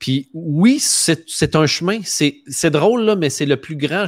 [0.00, 2.00] Puis oui, c'est un chemin.
[2.04, 4.06] C'est drôle, là, mais c'est le plus grand.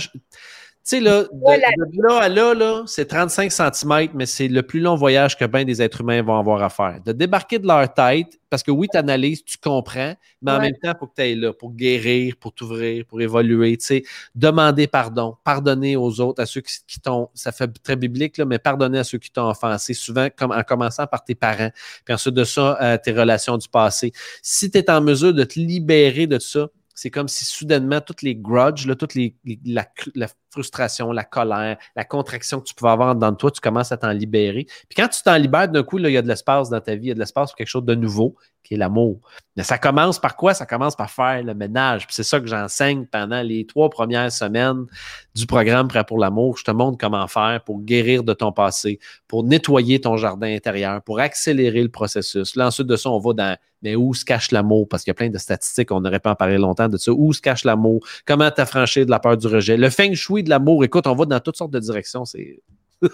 [0.83, 4.81] Tu sais, là, de, là à là, là c'est 35 cm, mais c'est le plus
[4.81, 7.01] long voyage que bien des êtres humains vont avoir à faire.
[7.05, 10.77] De débarquer de leur tête, parce que oui, tu analyses, tu comprends, mais en même
[10.83, 14.03] temps, faut que tu ailles là pour guérir, pour t'ouvrir, pour évoluer, tu sais,
[14.35, 18.59] demander pardon, pardonner aux autres, à ceux qui, t'ont, ça fait très biblique, là, mais
[18.59, 21.71] pardonner à ceux qui t'ont offensé, souvent comme, en commençant par tes parents,
[22.07, 24.13] puis ensuite de ça, euh, tes relations du passé.
[24.43, 26.69] Si tu es en mesure de te libérer de ça,
[27.01, 32.75] c'est comme si soudainement, toutes les grudges, la, frustration, la colère, la contraction que tu
[32.75, 34.67] pouvais avoir dans toi, tu commences à t'en libérer.
[34.67, 37.05] Puis quand tu t'en libères, d'un coup, il y a de l'espace dans ta vie,
[37.05, 39.21] il y a de l'espace pour quelque chose de nouveau, qui l'amour.
[39.57, 40.55] Mais ça commence par quoi?
[40.55, 42.07] Ça commence par faire le ménage.
[42.07, 44.87] Puis c'est ça que j'enseigne pendant les trois premières semaines
[45.35, 46.57] du programme Prêt pour l'amour.
[46.57, 48.99] Je te montre comment faire pour guérir de ton passé,
[49.29, 52.57] pour nettoyer ton jardin intérieur, pour accélérer le processus.
[52.57, 54.89] Là, ensuite de ça, on va dans mais où se cache l'amour?
[54.89, 57.13] Parce qu'il y a plein de statistiques, on n'aurait pas en parler longtemps de ça.
[57.13, 58.07] Où se cache l'amour?
[58.27, 59.77] Comment t'affranchir de la peur du rejet?
[59.77, 62.25] Le feng shui de l'amour, écoute, on va dans toutes sortes de directions.
[62.25, 62.61] C'est.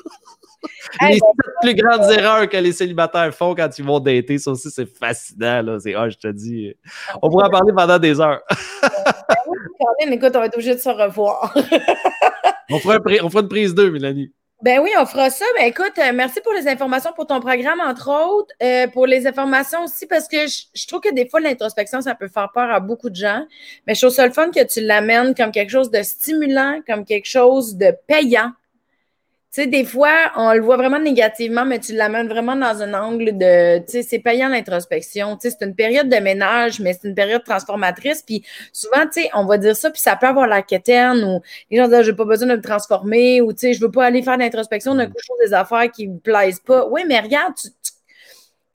[1.03, 1.21] les
[1.63, 5.63] plus grandes erreurs que les célibataires font quand ils vont dater, ça aussi, c'est fascinant.
[5.63, 5.79] Là.
[5.81, 6.75] C'est, ah, je te dis,
[7.23, 8.43] on pourrait en parler pendant des heures.
[9.99, 11.55] Ben écoute, on va être obligé de se revoir.
[12.71, 14.31] on, fera on fera une prise 2, Mélanie.
[14.63, 15.45] Ben oui, on fera ça.
[15.59, 19.27] Ben écoute, euh, merci pour les informations pour ton programme, entre autres, euh, pour les
[19.27, 22.81] informations aussi, parce que je, trouve que des fois, l'introspection, ça peut faire peur à
[22.81, 23.45] beaucoup de gens.
[23.87, 27.05] Mais je trouve ça le fun que tu l'amènes comme quelque chose de stimulant, comme
[27.05, 28.53] quelque chose de payant.
[29.57, 32.93] Tu sais, des fois, on le voit vraiment négativement, mais tu l'amènes vraiment dans un
[32.93, 35.35] angle de, tu sais, c'est payant l'introspection.
[35.39, 38.21] Tu sais, c'est une période de ménage, mais c'est une période transformatrice.
[38.21, 41.41] Puis souvent, tu sais, on va dire ça, puis ça peut avoir la quétaine ou
[41.71, 44.05] les gens disent, j'ai pas besoin de me transformer ou, tu sais, je veux pas
[44.05, 46.87] aller faire l'introspection d'un coup, je des affaires qui me plaisent pas.
[46.89, 47.71] Oui, mais regarde, tu,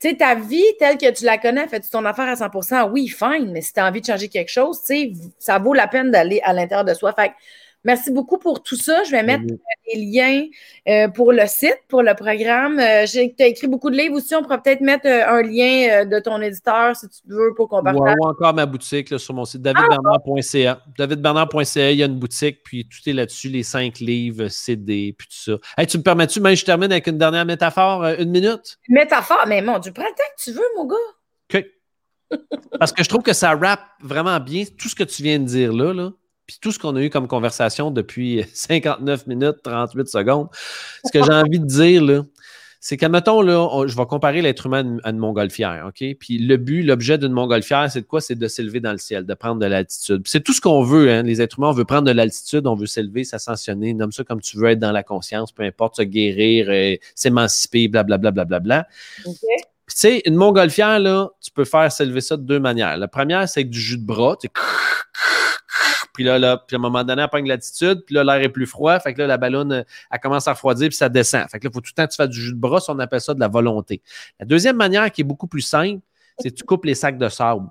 [0.00, 3.06] tu sais, ta vie telle que tu la connais, fais-tu ton affaire à 100% Oui,
[3.06, 5.86] fine, mais si tu as envie de changer quelque chose, tu sais, ça vaut la
[5.86, 7.12] peine d'aller à l'intérieur de soi.
[7.12, 7.30] Fait
[7.84, 9.02] Merci beaucoup pour tout ça.
[9.02, 10.44] Je vais mettre des liens
[10.88, 12.78] euh, pour le site, pour le programme.
[12.78, 14.34] Euh, tu as écrit beaucoup de livres aussi.
[14.36, 17.82] On pourrait peut-être mettre euh, un lien de ton éditeur si tu veux pour qu'on
[17.82, 18.14] partage.
[18.20, 20.80] Ou encore ma boutique sur mon site davidbernard.ca.
[20.96, 25.26] Davidbernard.ca, il y a une boutique, puis tout est là-dessus, les cinq livres, CD, puis
[25.26, 25.84] tout ça.
[25.84, 28.78] tu me permets-tu, mais je termine avec une dernière métaphore, une minute?
[28.88, 29.44] Métaphore?
[29.48, 30.96] Mais mon Dieu, prends le temps que tu veux, mon gars.
[31.52, 31.66] OK.
[32.78, 35.44] Parce que je trouve que ça rappe vraiment bien tout ce que tu viens de
[35.44, 35.92] dire là.
[35.92, 36.12] là
[36.52, 40.48] puis tout ce qu'on a eu comme conversation depuis 59 minutes, 38 secondes,
[41.04, 42.22] ce que j'ai envie de dire, là,
[42.78, 46.04] c'est qu'admettons, là, je vais comparer l'être humain à une, montgolfière, OK?
[46.18, 48.20] Puis le but, l'objet d'une montgolfière, c'est de quoi?
[48.20, 50.22] C'est de s'élever dans le ciel, de prendre de l'altitude.
[50.26, 52.74] c'est tout ce qu'on veut, hein, les êtres humains, on veut prendre de l'altitude, on
[52.74, 56.02] veut s'élever, s'ascensionner, nomme ça comme tu veux, être dans la conscience, peu importe, se
[56.02, 58.86] guérir, euh, s'émanciper, blablabla, blablabla.
[59.24, 62.98] Puis tu sais, une montgolfière, là, tu peux faire s'élever ça de deux manières.
[62.98, 64.48] La première, c'est avec du jus de bras, tu
[66.12, 68.48] puis là, là, puis à un moment donné, elle pogne l'altitude, puis là, l'air est
[68.48, 71.48] plus froid, fait que là, la ballonne, elle commence à refroidir, puis ça descend.
[71.50, 72.88] Fait que là, il faut tout le temps que tu fasses du jus de brosse,
[72.88, 74.02] on appelle ça de la volonté.
[74.38, 76.00] La deuxième manière qui est beaucoup plus simple,
[76.38, 77.68] c'est que tu coupes les sacs de sable.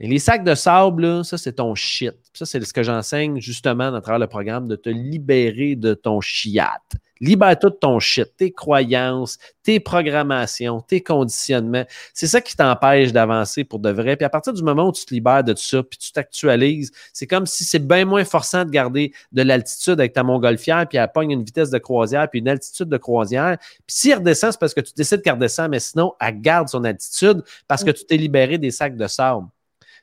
[0.00, 2.16] Les sacs de sable, ça, c'est ton shit.
[2.32, 6.20] Ça, c'est ce que j'enseigne justement à travers le programme, de te libérer de ton
[6.20, 6.80] chiat.
[7.22, 11.84] Libère-toi de ton shit, tes croyances, tes programmations, tes conditionnements.
[12.12, 14.16] C'est ça qui t'empêche d'avancer pour de vrai.
[14.16, 16.90] Puis à partir du moment où tu te libères de tout ça, puis tu t'actualises,
[17.12, 20.98] c'est comme si c'est bien moins forçant de garder de l'altitude avec ta montgolfière, puis
[20.98, 23.56] elle pogne une vitesse de croisière, puis une altitude de croisière.
[23.58, 26.68] Puis si elle redescend, c'est parce que tu décides qu'elle redescend, mais sinon, elle garde
[26.68, 29.46] son altitude parce que tu t'es libéré des sacs de sable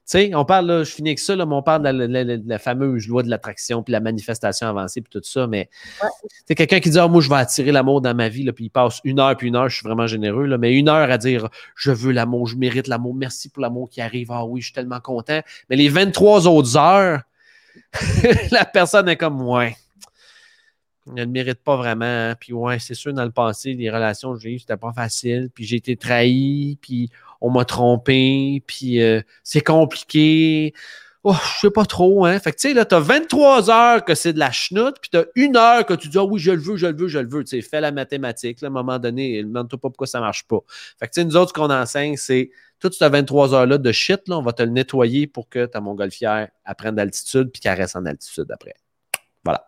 [0.09, 3.07] sais, on parle, là, je finis avec ça, là, mais on parle de la, fameuse
[3.07, 5.69] loi de l'attraction, puis la manifestation avancée, puis tout ça, mais
[6.47, 8.65] c'est quelqu'un qui dit, ah, moi, je vais attirer l'amour dans ma vie, là, puis
[8.65, 11.11] il passe une heure, puis une heure, je suis vraiment généreux, là, mais une heure
[11.11, 14.61] à dire, je veux l'amour, je mérite l'amour, merci pour l'amour qui arrive, ah oui,
[14.61, 15.41] je suis tellement content.
[15.69, 17.21] Mais les 23 autres heures,
[18.51, 19.75] la personne est comme, ouais,
[21.15, 22.33] elle ne mérite pas vraiment.
[22.39, 25.49] Puis ouais, c'est sûr, dans le passé, les relations que j'ai eues, c'était pas facile.
[25.53, 27.09] Puis j'ai été trahi, puis
[27.41, 30.73] on m'a trompé, puis euh, c'est compliqué.
[31.23, 32.39] Oh, je sais pas trop, hein.
[32.39, 35.25] Fait que, tu sais, là, t'as 23 heures que c'est de la chenoute, puis t'as
[35.35, 37.27] une heure que tu dis, ah oui, je le veux, je le veux, je le
[37.27, 37.43] veux.
[37.43, 40.59] Tu sais, fais la mathématique, à un moment donné, demande-toi pas pourquoi ça marche pas.
[40.97, 43.91] Fait que, tu sais, nous autres, ce qu'on enseigne, c'est toute cette 23 heures-là de
[43.91, 47.77] shit, là, on va te le nettoyer pour que ta montgolfière apprenne d'altitude, puis qu'elle
[47.77, 48.75] reste en altitude après.
[49.43, 49.65] Voilà.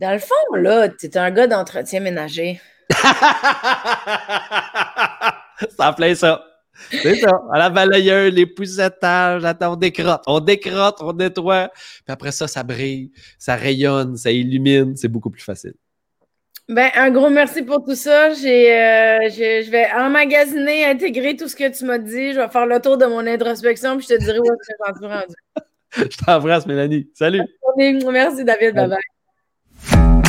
[0.00, 2.58] Dans le fond, là, t'es un gars d'entretien ménager.
[5.76, 6.44] ça en plein ça.
[6.90, 7.42] C'est ça.
[7.52, 11.70] À la balayeuse, les poussettages, attends, on décrotte, on décrotte, on nettoie.
[11.74, 14.96] Puis après ça, ça brille, ça rayonne, ça illumine.
[14.96, 15.74] C'est beaucoup plus facile.
[16.68, 18.32] Ben, un gros merci pour tout ça.
[18.34, 22.32] J'ai, euh, je, vais emmagasiner, intégrer tout ce que tu m'as dit.
[22.32, 24.74] Je vais faire le tour de mon introspection, puis je te dirai où est-ce que
[24.86, 25.34] j'en suis rendu.
[26.10, 27.10] je t'embrasse, Mélanie.
[27.14, 27.42] Salut.
[27.76, 28.74] Merci, David.
[28.74, 30.21] Bye bye.